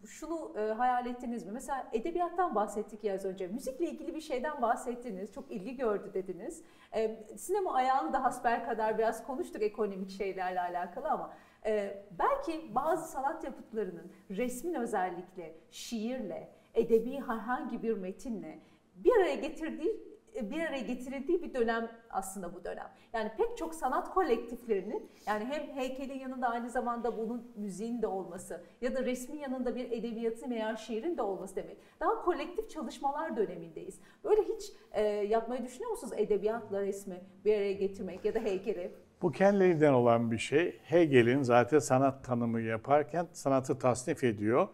şunu 0.06 0.54
e, 0.58 0.60
hayal 0.60 1.06
ettiniz 1.06 1.46
mi? 1.46 1.52
Mesela 1.52 1.88
edebiyattan 1.92 2.54
bahsettik 2.54 3.04
ya 3.04 3.14
az 3.14 3.24
önce. 3.24 3.46
Müzikle 3.46 3.90
ilgili 3.90 4.14
bir 4.14 4.20
şeyden 4.20 4.62
bahsettiniz. 4.62 5.32
Çok 5.32 5.50
ilgi 5.50 5.76
gördü 5.76 6.10
dediniz. 6.14 6.64
E, 6.94 7.26
sinema 7.36 7.74
ayağını 7.74 8.12
da 8.12 8.24
hasbel 8.24 8.64
kadar 8.64 8.98
biraz 8.98 9.26
konuştuk 9.26 9.62
ekonomik 9.62 10.10
şeylerle 10.10 10.60
alakalı 10.60 11.10
ama 11.10 11.34
e, 11.66 12.04
belki 12.18 12.74
bazı 12.74 13.12
sanat 13.12 13.44
yapıtlarının 13.44 14.12
resmin 14.30 14.74
özellikle 14.74 15.54
şiirle, 15.70 16.48
edebi 16.74 17.20
herhangi 17.20 17.82
bir 17.82 17.96
metinle 17.96 18.58
bir 18.94 19.16
araya 19.16 19.34
getirdiği 19.34 20.11
bir 20.34 20.60
araya 20.60 20.80
getirildiği 20.80 21.42
bir 21.42 21.54
dönem 21.54 21.90
aslında 22.10 22.54
bu 22.54 22.64
dönem. 22.64 22.88
Yani 23.12 23.30
pek 23.36 23.56
çok 23.56 23.74
sanat 23.74 24.14
kolektiflerinin 24.14 25.10
yani 25.26 25.44
hem 25.44 25.76
heykelin 25.76 26.18
yanında 26.18 26.48
aynı 26.48 26.70
zamanda 26.70 27.18
bunun 27.18 27.52
müziğin 27.56 28.02
de 28.02 28.06
olması 28.06 28.64
ya 28.80 28.94
da 28.94 29.04
resmin 29.04 29.38
yanında 29.38 29.76
bir 29.76 29.90
edebiyatın 29.90 30.50
veya 30.50 30.76
şiirin 30.76 31.18
de 31.18 31.22
olması 31.22 31.56
demek. 31.56 31.76
Daha 32.00 32.22
kolektif 32.22 32.70
çalışmalar 32.70 33.36
dönemindeyiz. 33.36 34.00
Böyle 34.24 34.42
hiç 34.42 34.72
e, 34.92 35.02
yapmayı 35.02 35.64
düşünüyor 35.64 35.90
musunuz 35.90 36.12
edebiyatla 36.16 36.82
resmi 36.82 37.20
bir 37.44 37.56
araya 37.56 37.72
getirmek 37.72 38.24
ya 38.24 38.34
da 38.34 38.38
heykeli? 38.38 38.92
Bu 39.22 39.32
kendiliğinden 39.32 39.92
olan 39.92 40.30
bir 40.30 40.38
şey. 40.38 40.80
Hegel'in 40.82 41.42
zaten 41.42 41.78
sanat 41.78 42.24
tanımı 42.24 42.60
yaparken 42.60 43.26
sanatı 43.32 43.78
tasnif 43.78 44.24
ediyor. 44.24 44.68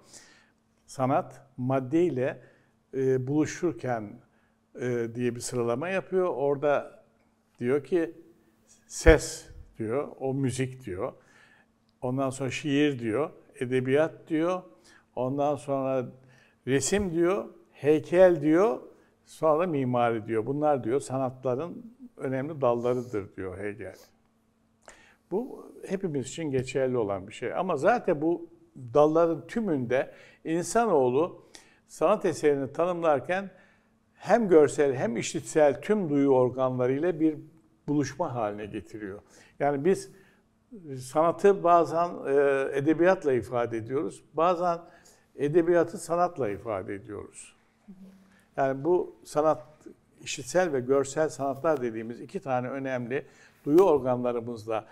Sanat 0.86 1.46
maddeyle 1.56 2.40
e, 2.94 3.26
buluşurken 3.26 4.20
e, 4.80 5.14
diye 5.14 5.34
bir 5.34 5.40
sıralama 5.40 5.88
yapıyor. 5.88 6.26
Orada 6.26 7.04
diyor 7.58 7.84
ki 7.84 8.14
ses 8.86 9.48
diyor, 9.78 10.08
o 10.20 10.34
müzik 10.34 10.86
diyor. 10.86 11.12
Ondan 12.02 12.30
sonra 12.30 12.50
şiir 12.50 12.98
diyor, 12.98 13.30
edebiyat 13.60 14.28
diyor. 14.28 14.62
Ondan 15.16 15.56
sonra 15.56 16.06
resim 16.66 17.12
diyor, 17.12 17.44
heykel 17.72 18.40
diyor, 18.40 18.80
sonra 19.24 19.66
mimari 19.66 20.26
diyor. 20.26 20.46
Bunlar 20.46 20.84
diyor 20.84 21.00
sanatların 21.00 21.94
önemli 22.16 22.60
dallarıdır 22.60 23.36
diyor 23.36 23.58
Hegel. 23.58 23.96
Bu 25.30 25.72
hepimiz 25.88 26.28
için 26.28 26.50
geçerli 26.50 26.96
olan 26.96 27.28
bir 27.28 27.32
şey. 27.32 27.54
Ama 27.54 27.76
zaten 27.76 28.22
bu 28.22 28.48
dalların 28.94 29.46
tümünde 29.46 30.14
insanoğlu 30.44 31.42
sanat 31.86 32.24
eserini 32.24 32.72
tanımlarken 32.72 33.50
hem 34.18 34.48
görsel 34.48 34.94
hem 34.94 35.16
işitsel 35.16 35.80
tüm 35.80 36.10
duyu 36.10 36.28
organlarıyla 36.28 37.20
bir 37.20 37.36
buluşma 37.88 38.34
haline 38.34 38.66
getiriyor. 38.66 39.22
Yani 39.58 39.84
biz 39.84 40.10
sanatı 41.00 41.64
bazen 41.64 42.08
e, 42.26 42.68
edebiyatla 42.72 43.32
ifade 43.32 43.76
ediyoruz, 43.76 44.24
bazen 44.34 44.78
edebiyatı 45.36 45.98
sanatla 45.98 46.48
ifade 46.48 46.94
ediyoruz. 46.94 47.56
Yani 48.56 48.84
bu 48.84 49.16
sanat, 49.24 49.62
işitsel 50.20 50.72
ve 50.72 50.80
görsel 50.80 51.28
sanatlar 51.28 51.82
dediğimiz 51.82 52.20
iki 52.20 52.40
tane 52.40 52.68
önemli 52.68 53.26
duyu 53.64 53.80
organlarımızla 53.80 54.84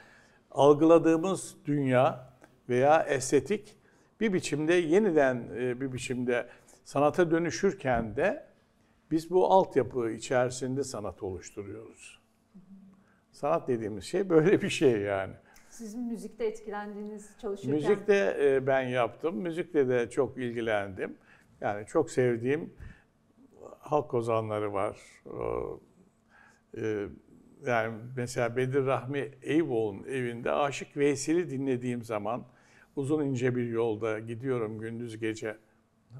algıladığımız 0.50 1.56
dünya 1.64 2.32
veya 2.68 3.02
estetik 3.02 3.76
bir 4.20 4.32
biçimde 4.32 4.74
yeniden 4.74 5.48
e, 5.56 5.80
bir 5.80 5.92
biçimde 5.92 6.46
sanata 6.84 7.30
dönüşürken 7.30 8.16
de 8.16 8.46
biz 9.10 9.30
bu 9.30 9.52
altyapı 9.52 10.10
içerisinde 10.10 10.84
sanat 10.84 11.22
oluşturuyoruz. 11.22 12.20
Sanat 13.32 13.68
dediğimiz 13.68 14.04
şey 14.04 14.28
böyle 14.30 14.62
bir 14.62 14.70
şey 14.70 15.00
yani. 15.00 15.32
Sizin 15.68 16.00
müzikte 16.00 16.46
etkilendiğiniz 16.46 17.30
çalışırken 17.40 17.74
Müzikte 17.74 18.36
e, 18.40 18.66
ben 18.66 18.82
yaptım. 18.82 19.36
Müzikle 19.36 19.88
de 19.88 20.10
çok 20.10 20.38
ilgilendim. 20.38 21.16
Yani 21.60 21.86
çok 21.86 22.10
sevdiğim 22.10 22.74
halk 23.78 24.14
ozanları 24.14 24.72
var. 24.72 24.98
E, 26.76 27.06
Yani 27.66 27.94
mesela 28.16 28.56
Bedir 28.56 28.86
Rahmi 28.86 29.30
Eyüboğlu'nun 29.42 30.04
evinde 30.04 30.50
Aşık 30.52 30.96
Veysel'i 30.96 31.50
dinlediğim 31.50 32.02
zaman 32.02 32.44
uzun 32.96 33.24
ince 33.24 33.56
bir 33.56 33.68
yolda 33.68 34.18
gidiyorum 34.18 34.78
gündüz 34.78 35.18
gece. 35.18 35.56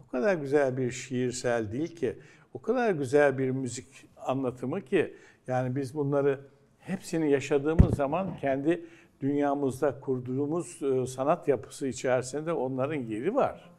O 0.07 0.11
kadar 0.11 0.35
güzel 0.35 0.77
bir 0.77 0.91
şiirsel 0.91 1.73
değil 1.73 1.97
ki, 1.97 2.19
o 2.57 2.63
kadar 2.63 2.91
güzel 2.91 3.39
bir 3.39 3.51
müzik 3.51 4.09
anlatımı 4.17 4.81
ki 4.81 5.17
yani 5.47 5.77
biz 5.77 5.95
bunları 5.95 6.41
hepsini 6.79 7.31
yaşadığımız 7.31 7.95
zaman 7.97 8.37
kendi 8.37 8.87
dünyamızda 9.21 10.01
kurduğumuz 10.01 10.83
e, 10.83 11.07
sanat 11.07 11.49
yapısı 11.49 11.87
içerisinde 11.87 12.53
onların 12.53 12.95
yeri 12.95 13.35
var. 13.35 13.71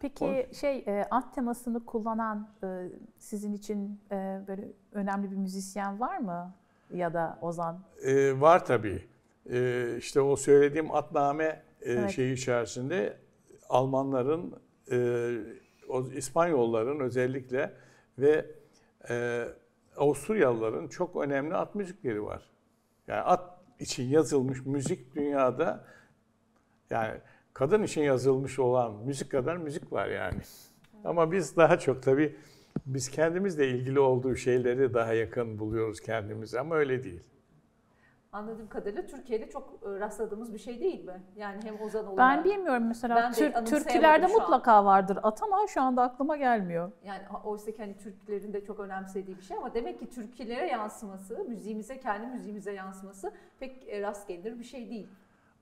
Peki 0.00 0.48
şey 0.60 0.84
e, 0.86 1.06
at 1.10 1.34
temasını 1.34 1.84
kullanan 1.84 2.48
e, 2.62 2.66
sizin 3.18 3.52
için 3.52 4.00
e, 4.10 4.40
böyle 4.48 4.72
önemli 4.92 5.30
bir 5.30 5.36
müzisyen 5.36 6.00
var 6.00 6.18
mı? 6.18 6.54
ya 6.94 7.14
da 7.14 7.38
Ozan? 7.42 7.80
Ee, 8.02 8.40
var 8.40 8.66
tabii. 8.66 9.04
Ee, 9.50 9.96
işte 9.98 10.20
o 10.20 10.36
söylediğim 10.36 10.94
atname 10.94 11.44
e, 11.44 11.92
evet. 11.92 12.10
şeyi 12.10 12.34
içerisinde 12.34 13.16
Almanların, 13.68 14.54
e, 14.90 14.96
o 15.88 16.08
İspanyolların 16.08 17.00
özellikle 17.00 17.72
ve 18.18 18.46
e, 19.10 19.44
Avusturyalıların 19.96 20.88
çok 20.88 21.16
önemli 21.16 21.54
at 21.54 21.74
müzikleri 21.74 22.24
var. 22.24 22.50
Yani 23.06 23.20
at 23.20 23.60
için 23.80 24.04
yazılmış 24.04 24.66
müzik 24.66 25.14
dünyada 25.14 25.84
yani 26.90 27.20
kadın 27.54 27.82
için 27.82 28.02
yazılmış 28.02 28.58
olan 28.58 28.94
müzik 28.94 29.30
kadar 29.30 29.56
müzik 29.56 29.92
var 29.92 30.08
yani. 30.08 30.40
Ama 31.04 31.32
biz 31.32 31.56
daha 31.56 31.78
çok 31.78 32.02
tabii 32.02 32.36
biz 32.86 33.10
kendimizle 33.10 33.68
ilgili 33.68 34.00
olduğu 34.00 34.36
şeyleri 34.36 34.94
daha 34.94 35.12
yakın 35.12 35.58
buluyoruz 35.58 36.00
kendimize 36.00 36.60
ama 36.60 36.74
öyle 36.76 37.04
değil. 37.04 37.22
Anladığım 38.36 38.68
kadarıyla 38.68 39.06
Türkiye'de 39.06 39.48
çok 39.48 39.68
e, 39.82 40.00
rastladığımız 40.00 40.54
bir 40.54 40.58
şey 40.58 40.80
değil 40.80 41.04
mi? 41.04 41.22
Yani 41.36 41.60
hem 41.64 41.80
Ozan 41.80 42.06
olarak... 42.06 42.18
Ben 42.18 42.44
bilmiyorum 42.44 42.84
mesela 42.88 43.16
ben 43.16 43.32
Tür- 43.32 43.64
Türkülerde 43.64 44.26
mutlaka 44.26 44.72
an. 44.72 44.84
vardır 44.86 45.18
at 45.22 45.42
ama 45.42 45.66
şu 45.66 45.82
anda 45.82 46.02
aklıma 46.02 46.36
gelmiyor. 46.36 46.92
Yani 47.04 47.22
oysa 47.44 47.70
ki 47.70 47.78
hani 47.78 47.96
Türklerin 47.96 48.52
de 48.52 48.64
çok 48.64 48.80
önemsediği 48.80 49.36
bir 49.36 49.42
şey 49.42 49.56
ama 49.56 49.74
demek 49.74 49.98
ki 50.00 50.10
Türkülere 50.10 50.66
yansıması, 50.66 51.44
müziğimize, 51.48 52.00
kendi 52.00 52.26
müziğimize 52.26 52.72
yansıması 52.72 53.32
pek 53.60 53.88
e, 53.88 54.02
rast 54.02 54.28
gelir 54.28 54.58
bir 54.58 54.64
şey 54.64 54.90
değil. 54.90 55.08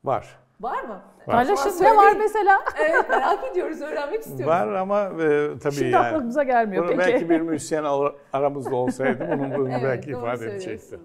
Var. 0.05 0.39
Var 0.61 0.83
mı? 0.83 1.03
Paylaşın 1.27 1.85
ne 1.85 1.97
var 1.97 2.17
mesela? 2.19 2.61
evet 2.79 3.09
merak 3.09 3.45
ediyoruz, 3.45 3.81
öğrenmek 3.81 4.21
istiyoruz. 4.21 4.47
Var 4.47 4.73
ama 4.73 5.01
e, 5.01 5.59
tabii 5.59 5.75
Şimdi 5.75 5.91
yani. 5.91 6.07
aklımıza 6.07 6.43
gelmiyor 6.43 6.89
bunu 6.89 6.97
peki. 6.97 7.13
Belki 7.13 7.31
bir 7.31 7.41
müzisyen 7.41 7.85
aramızda 8.33 8.77
olsaydı 8.77 9.29
bunun 9.33 9.55
bunu 9.59 9.71
evet, 9.71 9.83
belki 9.85 10.11
ifade 10.11 10.45
edecekti. 10.45 10.99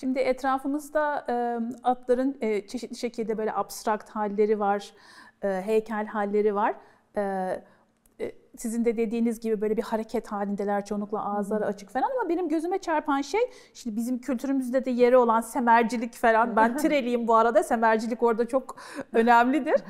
Şimdi 0.00 0.18
etrafımızda 0.18 1.24
e, 1.28 1.34
atların 1.82 2.36
e, 2.40 2.66
çeşitli 2.66 2.96
şekilde 2.96 3.38
böyle 3.38 3.52
abstrakt 3.52 4.10
halleri 4.10 4.60
var, 4.60 4.92
e, 5.42 5.62
heykel 5.64 6.06
halleri 6.06 6.54
var. 6.54 6.74
E, 7.16 7.62
sizin 8.56 8.84
de 8.84 8.96
dediğiniz 8.96 9.40
gibi 9.40 9.60
böyle 9.60 9.76
bir 9.76 9.82
hareket 9.82 10.32
halindeler 10.32 10.84
çoğunlukla 10.84 11.24
ağızları 11.24 11.66
açık 11.66 11.90
falan 11.90 12.10
ama 12.20 12.28
benim 12.28 12.48
gözüme 12.48 12.78
çarpan 12.78 13.20
şey 13.20 13.40
şimdi 13.74 13.96
bizim 13.96 14.18
kültürümüzde 14.18 14.84
de 14.84 14.90
yeri 14.90 15.16
olan 15.16 15.40
semercilik 15.40 16.14
falan 16.14 16.56
ben 16.56 16.76
tireliyim 16.76 17.28
bu 17.28 17.34
arada 17.34 17.62
semercilik 17.62 18.22
orada 18.22 18.48
çok 18.48 18.76
önemlidir. 19.12 19.80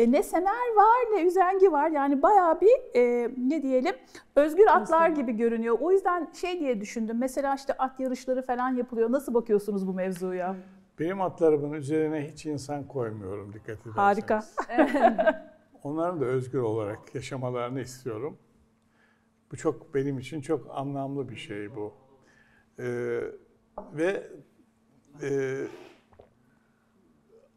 E, 0.00 0.12
ne 0.12 0.22
semer 0.22 0.74
var 0.76 1.16
ne 1.16 1.22
üzengi 1.22 1.72
var 1.72 1.90
yani 1.90 2.22
bayağı 2.22 2.60
bir 2.60 2.96
e, 2.96 3.30
ne 3.38 3.62
diyelim 3.62 3.94
özgür 4.36 4.66
atlar 4.66 5.08
gibi 5.08 5.32
görünüyor. 5.32 5.78
O 5.80 5.92
yüzden 5.92 6.30
şey 6.32 6.60
diye 6.60 6.80
düşündüm 6.80 7.18
mesela 7.18 7.54
işte 7.54 7.72
at 7.72 8.00
yarışları 8.00 8.42
falan 8.42 8.76
yapılıyor 8.76 9.12
nasıl 9.12 9.34
bakıyorsunuz 9.34 9.86
bu 9.86 9.94
mevzuya? 9.94 10.56
Benim 10.98 11.20
atlarımın 11.20 11.72
üzerine 11.72 12.30
hiç 12.32 12.46
insan 12.46 12.88
koymuyorum 12.88 13.52
dikkat 13.52 13.68
ederseniz. 13.68 13.96
Harika. 13.96 14.44
Onların 15.82 16.20
da 16.20 16.24
özgür 16.24 16.60
olarak 16.60 17.14
yaşamalarını 17.14 17.80
istiyorum. 17.80 18.38
Bu 19.52 19.56
çok 19.56 19.94
benim 19.94 20.18
için 20.18 20.40
çok 20.40 20.66
anlamlı 20.70 21.28
bir 21.28 21.36
şey 21.36 21.76
bu. 21.76 21.94
Ee, 22.78 23.20
ve 23.92 24.28
e, 25.22 25.30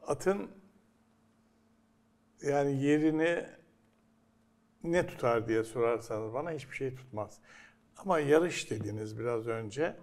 atın 0.07 0.47
yani 2.43 2.83
yerini 2.83 3.45
ne 4.83 5.07
tutar 5.07 5.47
diye 5.47 5.63
sorarsanız 5.63 6.33
bana 6.33 6.51
hiçbir 6.51 6.75
şey 6.75 6.95
tutmaz. 6.95 7.39
Ama 7.97 8.19
yarış 8.19 8.71
dediniz 8.71 9.19
biraz 9.19 9.47
önce. 9.47 9.95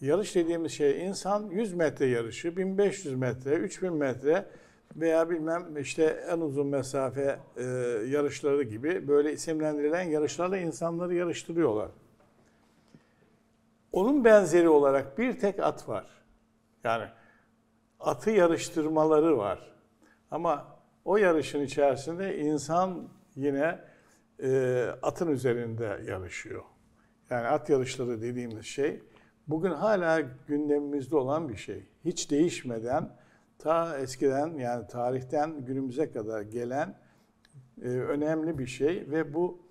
Yarış 0.00 0.34
dediğimiz 0.34 0.72
şey 0.72 1.06
insan 1.06 1.50
100 1.50 1.74
metre 1.74 2.06
yarışı, 2.06 2.56
1500 2.56 3.14
metre, 3.14 3.54
3000 3.54 3.92
metre 3.92 4.46
veya 4.96 5.30
bilmem 5.30 5.76
işte 5.76 6.04
en 6.04 6.40
uzun 6.40 6.66
mesafe 6.66 7.38
e, 7.56 7.64
yarışları 8.08 8.62
gibi 8.62 9.08
böyle 9.08 9.32
isimlendirilen 9.32 10.02
yarışlarla 10.02 10.58
insanları 10.58 11.14
yarıştırıyorlar. 11.14 11.90
Onun 13.92 14.24
benzeri 14.24 14.68
olarak 14.68 15.18
bir 15.18 15.40
tek 15.40 15.60
at 15.60 15.88
var. 15.88 16.06
Yani 16.84 17.04
atı 18.00 18.30
yarıştırmaları 18.30 19.38
var. 19.38 19.76
Ama 20.30 20.75
o 21.06 21.16
yarışın 21.16 21.60
içerisinde 21.60 22.38
insan 22.38 23.08
yine 23.36 23.78
e, 24.42 24.82
atın 25.02 25.28
üzerinde 25.28 26.00
yarışıyor. 26.06 26.62
Yani 27.30 27.46
at 27.46 27.70
yarışları 27.70 28.22
dediğimiz 28.22 28.66
şey 28.66 29.02
bugün 29.48 29.70
hala 29.70 30.20
gündemimizde 30.46 31.16
olan 31.16 31.48
bir 31.48 31.56
şey. 31.56 31.86
Hiç 32.04 32.30
değişmeden 32.30 33.10
ta 33.58 33.98
eskiden 33.98 34.58
yani 34.58 34.86
tarihten 34.86 35.64
günümüze 35.64 36.10
kadar 36.10 36.42
gelen 36.42 36.94
e, 37.82 37.88
önemli 37.88 38.58
bir 38.58 38.66
şey 38.66 39.06
ve 39.10 39.34
bu 39.34 39.66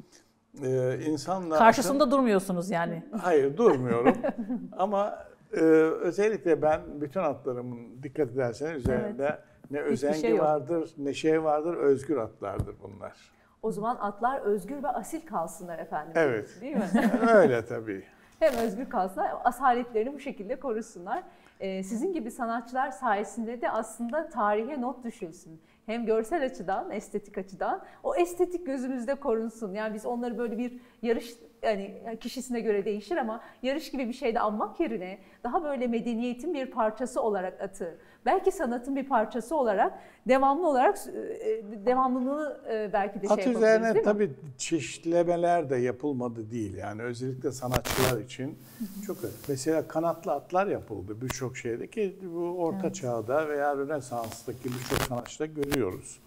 e, 0.64 1.00
insanla... 1.06 1.58
Karşısında 1.58 2.04
atın, 2.04 2.12
durmuyorsunuz 2.12 2.70
yani. 2.70 3.04
Hayır 3.22 3.58
durmuyorum 3.58 4.18
ama 4.78 5.26
e, 5.54 5.60
özellikle 6.02 6.62
ben 6.62 6.82
bütün 7.02 7.20
atlarımın 7.20 8.04
dikkat 8.04 8.32
ederseniz 8.32 8.82
üzerinde 8.82 9.24
evet. 9.24 9.55
Ne 9.72 9.80
özengi 9.80 10.20
şey 10.20 10.40
vardır 10.40 10.94
ne 10.98 11.14
şey 11.14 11.44
vardır 11.44 11.76
özgür 11.76 12.18
atlardır 12.18 12.76
bunlar. 12.84 13.36
O 13.62 13.72
zaman 13.72 13.96
atlar 13.96 14.42
özgür 14.42 14.84
ve 14.84 14.88
asil 14.88 15.26
kalsınlar 15.26 15.80
efendim. 15.80 16.14
Evet. 16.16 16.58
Değil 16.62 16.76
mi? 16.76 16.90
Öyle 17.30 17.66
tabii. 17.66 18.04
Hem 18.40 18.54
özgür 18.54 18.90
kalsınlar, 18.90 19.32
asaletlerini 19.44 20.14
bu 20.14 20.20
şekilde 20.20 20.56
korusunlar. 20.60 21.24
Ee, 21.60 21.84
sizin 21.84 22.14
gibi 22.14 22.32
sanatçılar 22.32 22.92
sayesinde 22.92 23.62
de 23.62 23.70
aslında 23.70 24.30
tarihe 24.30 24.82
not 24.82 25.04
düşülsün. 25.04 25.62
Hem 25.86 26.06
görsel 26.06 26.46
açıdan, 26.46 26.92
estetik 26.92 27.38
açıdan 27.38 27.84
o 28.04 28.16
estetik 28.16 28.66
gözümüzde 28.66 29.16
korunsun. 29.16 29.74
Yani 29.74 29.94
biz 29.94 30.06
onları 30.06 30.38
böyle 30.38 30.58
bir 30.58 30.80
yarış 31.02 31.34
yani 31.66 32.18
kişisine 32.20 32.60
göre 32.60 32.86
değişir 32.86 33.18
ama 33.18 33.42
yarış 33.64 33.92
gibi 33.92 34.08
bir 34.08 34.14
şeyde 34.14 34.40
anmak 34.40 34.80
yerine 34.80 35.18
daha 35.44 35.64
böyle 35.64 35.88
medeniyetin 35.88 36.54
bir 36.54 36.66
parçası 36.66 37.22
olarak 37.22 37.62
atı, 37.62 37.98
belki 38.26 38.52
sanatın 38.52 38.96
bir 38.96 39.04
parçası 39.04 39.56
olarak 39.56 40.00
devamlı 40.28 40.68
olarak 40.68 40.98
e, 41.08 41.64
devamlılığını 41.86 42.58
e, 42.70 42.90
belki 42.94 43.22
de 43.22 43.28
At 43.28 43.44
şey 43.44 43.54
üzerine 43.54 44.02
tabii 44.02 44.32
çeşitlemeler 44.58 45.70
de 45.70 45.76
yapılmadı 45.76 46.52
değil. 46.52 46.78
Yani 46.78 47.02
özellikle 47.02 47.52
sanatçılar 47.52 48.22
için 48.22 48.60
çok 49.08 49.18
mesela 49.48 49.88
kanatlı 49.88 50.32
atlar 50.32 50.68
yapıldı 50.68 51.22
birçok 51.22 51.58
şeyde 51.58 51.88
ki 51.88 52.16
bu 52.36 52.40
orta 52.40 52.80
evet. 52.88 52.96
çağda 52.96 53.50
veya 53.50 53.78
Rönesans'taki 53.78 54.64
birçok 54.66 55.00
sanatçıda 55.00 55.46
görüyoruz. 55.46 56.20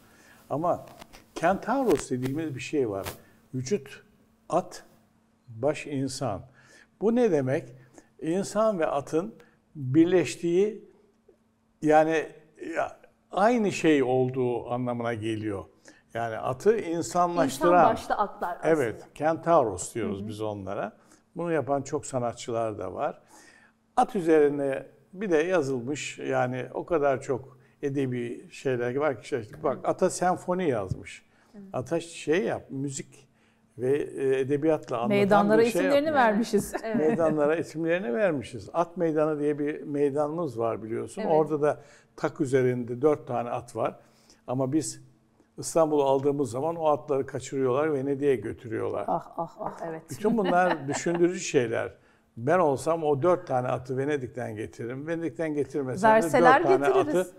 Ama 0.51 0.86
Kentauros 1.34 2.11
dediğimiz 2.11 2.55
bir 2.55 2.61
şey 2.61 2.91
var. 2.91 3.07
Vücut 3.55 4.03
at, 4.49 4.84
baş 5.49 5.87
insan. 5.87 6.43
Bu 7.01 7.15
ne 7.15 7.33
demek? 7.33 7.75
İnsan 8.21 8.79
ve 8.79 8.87
atın 8.87 9.35
birleştiği 9.75 10.89
yani 11.83 12.27
ya, 12.77 13.01
aynı 13.31 13.73
şey 13.73 14.03
olduğu 14.03 14.71
anlamına 14.71 15.15
geliyor. 15.15 15.65
Yani 16.15 16.37
atı 16.37 16.79
insanlaştıran. 16.79 17.73
İnsan 17.73 17.91
başta 17.91 18.15
atlar 18.15 18.57
aslında. 18.57 18.69
Evet, 18.69 19.07
Kentauros 19.15 19.95
diyoruz 19.95 20.19
Hı-hı. 20.19 20.29
biz 20.29 20.41
onlara. 20.41 20.97
Bunu 21.37 21.53
yapan 21.53 21.83
çok 21.83 22.07
sanatçılar 22.07 22.79
da 22.79 22.95
var. 22.95 23.23
At 23.97 24.17
üzerine 24.17 24.87
bir 25.13 25.31
de 25.31 25.37
yazılmış 25.37 26.19
yani 26.19 26.67
o 26.75 26.87
kadar 26.87 27.21
çok 27.21 27.59
edebi 27.83 28.51
şeyler 28.51 28.97
var 28.97 29.23
ki 29.23 29.39
işte 29.43 29.63
bak 29.63 29.79
ata 29.85 30.11
senfoni 30.11 30.69
yazmış. 30.69 31.29
Ata 31.73 32.01
şey 32.01 32.45
yap, 32.45 32.67
müzik 32.71 33.28
ve 33.79 33.97
e, 33.97 34.41
edebiyatla 34.41 34.97
anlatan 34.97 35.16
Meydanlara 35.16 35.59
bir 35.59 35.66
şey 35.66 35.81
isimlerini 35.81 36.07
yapmış. 36.07 36.14
vermişiz. 36.22 36.74
Evet. 36.85 36.97
Meydanlara 36.97 37.57
isimlerini 37.57 38.14
vermişiz. 38.14 38.70
At 38.72 38.97
meydanı 38.97 39.41
diye 39.41 39.59
bir 39.59 39.83
meydanımız 39.83 40.59
var 40.59 40.83
biliyorsun. 40.83 41.22
Evet. 41.22 41.33
Orada 41.35 41.62
da 41.62 41.81
tak 42.16 42.41
üzerinde 42.41 43.03
dört 43.03 43.26
tane 43.26 43.51
at 43.51 43.76
var. 43.76 43.97
Ama 44.47 44.72
biz 44.72 45.03
İstanbul'u 45.59 46.03
aldığımız 46.05 46.51
zaman 46.51 46.76
o 46.76 46.87
atları 46.87 47.26
kaçırıyorlar 47.26 47.93
Venedik'e 47.95 48.37
götürüyorlar. 48.37 49.05
Ah 49.09 49.33
ah 49.37 49.57
ah 49.61 49.76
evet. 49.89 50.03
Bütün 50.11 50.39
bunlar 50.39 50.89
düşündürücü 50.89 51.41
şeyler. 51.41 51.93
Ben 52.37 52.59
olsam 52.59 53.05
o 53.05 53.22
dört 53.22 53.47
tane 53.47 53.68
atı 53.68 53.99
Venedik'ten 53.99 54.57
getiririm. 54.57 55.07
Venedik'ten 55.07 55.55
getirmesem 55.55 56.11
Verseler 56.11 56.64
de 56.64 56.68
dört 56.68 56.81
tane 56.81 56.87
getiririz. 56.87 57.16
atı 57.16 57.31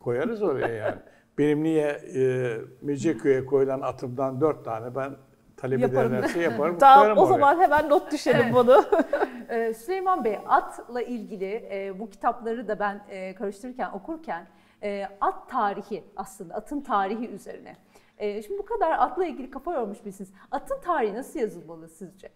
koyarız 0.00 0.42
oraya 0.42 0.68
yani. 0.68 0.96
Benim 1.38 1.62
niye 1.62 1.86
e, 2.14 2.56
Mecidiyeköy'e 2.82 3.46
koyulan 3.46 3.80
atımdan 3.80 4.40
dört 4.40 4.64
tane 4.64 4.94
ben 4.94 5.16
talep 5.56 5.80
Yaparım. 5.80 6.12
ederlerse 6.14 6.40
yaparım. 6.40 6.78
Koyarım 6.80 7.18
o 7.18 7.20
oraya. 7.20 7.32
zaman 7.32 7.60
hemen 7.60 7.88
not 7.88 8.12
düşelim 8.12 8.52
bunu. 8.54 8.84
Ee, 9.48 9.74
Süleyman 9.74 10.24
Bey, 10.24 10.38
atla 10.46 11.02
ilgili 11.02 11.68
e, 11.72 11.98
bu 11.98 12.10
kitapları 12.10 12.68
da 12.68 12.78
ben 12.78 13.00
e, 13.08 13.34
karıştırırken, 13.34 13.90
okurken 13.92 14.46
e, 14.82 15.08
at 15.20 15.48
tarihi 15.50 16.04
aslında, 16.16 16.54
atın 16.54 16.80
tarihi 16.80 17.28
üzerine. 17.28 17.76
E, 18.18 18.42
şimdi 18.42 18.58
bu 18.58 18.64
kadar 18.64 18.92
atla 18.92 19.24
ilgili 19.26 19.50
kafa 19.50 19.74
yormuş 19.74 20.04
birisiniz. 20.04 20.32
Atın 20.50 20.80
tarihi 20.80 21.14
nasıl 21.14 21.40
yazılmalı 21.40 21.88
sizce? 21.88 22.28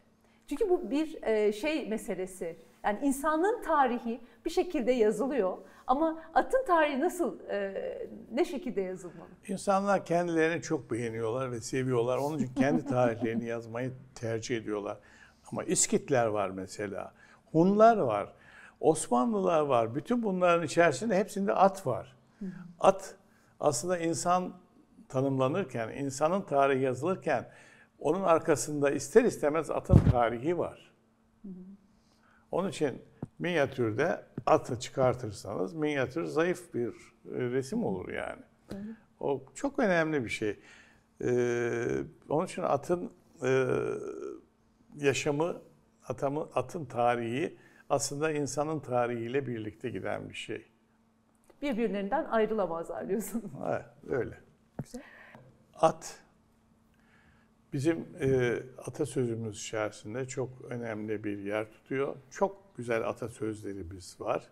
Çünkü 0.46 0.70
bu 0.70 0.90
bir 0.90 1.22
e, 1.22 1.52
şey 1.52 1.88
meselesi. 1.88 2.56
Yani 2.84 2.98
insanlığın 3.02 3.62
tarihi 3.62 4.20
bir 4.48 4.52
şekilde 4.52 4.92
yazılıyor 4.92 5.58
ama 5.86 6.22
atın 6.34 6.66
tarihi 6.66 7.00
nasıl, 7.00 7.40
e, 7.40 8.08
ne 8.32 8.44
şekilde 8.44 8.80
yazılmalı? 8.80 9.28
İnsanlar 9.48 10.04
kendilerini 10.04 10.62
çok 10.62 10.90
beğeniyorlar 10.90 11.52
ve 11.52 11.60
seviyorlar. 11.60 12.18
Onun 12.18 12.38
için 12.38 12.54
kendi 12.54 12.86
tarihlerini 12.86 13.44
yazmayı 13.44 13.92
tercih 14.14 14.56
ediyorlar. 14.56 14.98
Ama 15.52 15.64
İskitler 15.64 16.26
var 16.26 16.50
mesela, 16.50 17.12
Hunlar 17.52 17.96
var, 17.96 18.32
Osmanlılar 18.80 19.60
var. 19.60 19.94
Bütün 19.94 20.22
bunların 20.22 20.66
içerisinde 20.66 21.18
hepsinde 21.18 21.52
at 21.52 21.86
var. 21.86 22.16
At 22.80 23.14
aslında 23.60 23.98
insan 23.98 24.52
tanımlanırken, 25.08 25.88
insanın 25.88 26.42
tarihi 26.42 26.82
yazılırken 26.82 27.48
onun 27.98 28.22
arkasında 28.22 28.90
ister 28.90 29.24
istemez 29.24 29.70
atın 29.70 29.98
tarihi 30.10 30.58
var. 30.58 30.92
Onun 32.50 32.68
için 32.68 33.02
minyatürde 33.38 34.24
atı 34.46 34.80
çıkartırsanız 34.80 35.74
minyatür 35.74 36.24
zayıf 36.24 36.74
bir 36.74 36.88
e, 36.88 36.92
resim 37.24 37.84
olur 37.84 38.08
yani. 38.08 38.42
O 39.20 39.42
çok 39.54 39.78
önemli 39.78 40.24
bir 40.24 40.28
şey. 40.28 40.60
Ee, 41.24 42.02
onun 42.28 42.46
için 42.46 42.62
atın 42.62 43.12
e, 43.42 43.76
yaşamı, 44.96 45.62
atamı, 46.08 46.48
atın 46.54 46.84
tarihi 46.84 47.58
aslında 47.90 48.30
insanın 48.30 48.80
tarihiyle 48.80 49.46
birlikte 49.46 49.90
giden 49.90 50.28
bir 50.28 50.34
şey. 50.34 50.66
Birbirlerinden 51.62 52.24
ayrılamazlar 52.24 53.08
diyorsun. 53.08 53.52
Evet, 53.68 53.84
öyle. 54.08 54.38
Güzel. 54.82 55.02
At 55.74 56.20
bizim 57.72 58.06
e, 58.20 58.58
atasözümüz 58.78 59.56
içerisinde 59.58 60.28
çok 60.28 60.64
önemli 60.70 61.24
bir 61.24 61.38
yer 61.38 61.70
tutuyor. 61.70 62.16
Çok 62.30 62.76
güzel 62.76 63.08
atasözlerimiz 63.08 64.20
var. 64.20 64.48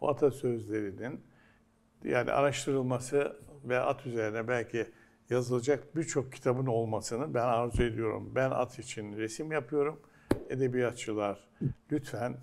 O 0.00 0.08
atasözlerinin 0.08 1.20
yani 2.04 2.32
araştırılması 2.32 3.36
ve 3.64 3.78
at 3.78 4.06
üzerine 4.06 4.48
belki 4.48 4.86
yazılacak 5.30 5.96
birçok 5.96 6.32
kitabın 6.32 6.66
olmasını 6.66 7.34
ben 7.34 7.44
arzu 7.44 7.82
ediyorum. 7.82 8.32
Ben 8.34 8.50
at 8.50 8.78
için 8.78 9.16
resim 9.16 9.52
yapıyorum. 9.52 10.00
Edebiyatçılar 10.48 11.48
lütfen 11.92 12.36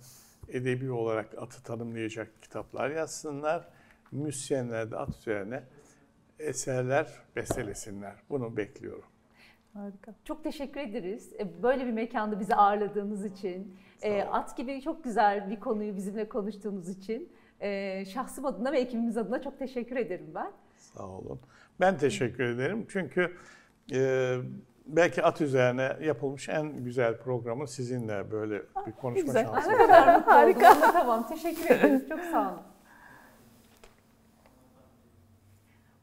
edebi 0.48 0.90
olarak 0.90 1.38
atı 1.38 1.62
tanımlayacak 1.62 2.42
kitaplar 2.42 2.90
yazsınlar. 2.90 3.68
Müzisyenler 4.12 4.90
de 4.90 4.96
at 4.96 5.16
üzerine 5.18 5.64
eserler 6.38 7.08
bestelesinler. 7.36 8.14
Bunu 8.30 8.56
bekliyorum. 8.56 9.11
Harika. 9.74 10.14
Çok 10.24 10.44
teşekkür 10.44 10.80
ederiz. 10.80 11.32
E, 11.38 11.62
böyle 11.62 11.86
bir 11.86 11.92
mekanda 11.92 12.40
bizi 12.40 12.54
ağırladığınız 12.54 13.24
için, 13.24 13.76
e, 14.02 14.22
at 14.22 14.56
gibi 14.56 14.82
çok 14.82 15.04
güzel 15.04 15.50
bir 15.50 15.60
konuyu 15.60 15.96
bizimle 15.96 16.28
konuştuğunuz 16.28 16.88
için 16.88 17.32
e, 17.60 18.04
şahsım 18.04 18.46
adına 18.46 18.72
ve 18.72 18.80
ekibimiz 18.80 19.16
adına 19.16 19.42
çok 19.42 19.58
teşekkür 19.58 19.96
ederim 19.96 20.30
ben. 20.34 20.52
Sağ 20.76 21.06
olun. 21.06 21.40
Ben 21.80 21.98
teşekkür 21.98 22.44
ederim. 22.44 22.86
Çünkü 22.88 23.36
e, 23.92 24.36
belki 24.86 25.22
at 25.22 25.40
üzerine 25.40 25.96
yapılmış 26.02 26.48
en 26.48 26.84
güzel 26.84 27.18
programı 27.18 27.68
sizinle 27.68 28.30
böyle 28.30 28.62
bir 28.86 28.92
konuşma 28.92 29.26
güzel. 29.26 29.46
şansı. 29.46 29.70
Ne 29.70 29.76
kadar 29.76 30.16
mutlu 30.16 30.32
Harika. 30.32 30.92
tamam 30.92 31.26
teşekkür 31.28 31.64
ederiz. 31.70 32.08
Çok 32.08 32.20
sağ 32.20 32.48
olun. 32.52 32.60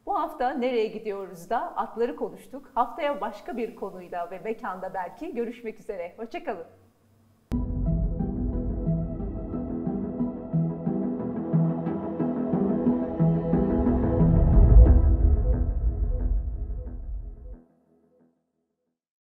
Bu 0.10 0.20
hafta 0.20 0.50
nereye 0.50 0.88
gidiyoruz 0.88 1.50
da 1.50 1.76
atları 1.76 2.16
konuştuk. 2.16 2.72
Haftaya 2.76 3.22
başka 3.22 3.58
bir 3.58 3.76
konuyla 3.76 4.32
ve 4.32 4.40
mekanda 4.40 4.94
belki 4.94 5.36
görüşmek 5.36 5.80
üzere. 5.80 6.14
Hoşçakalın. 6.18 6.66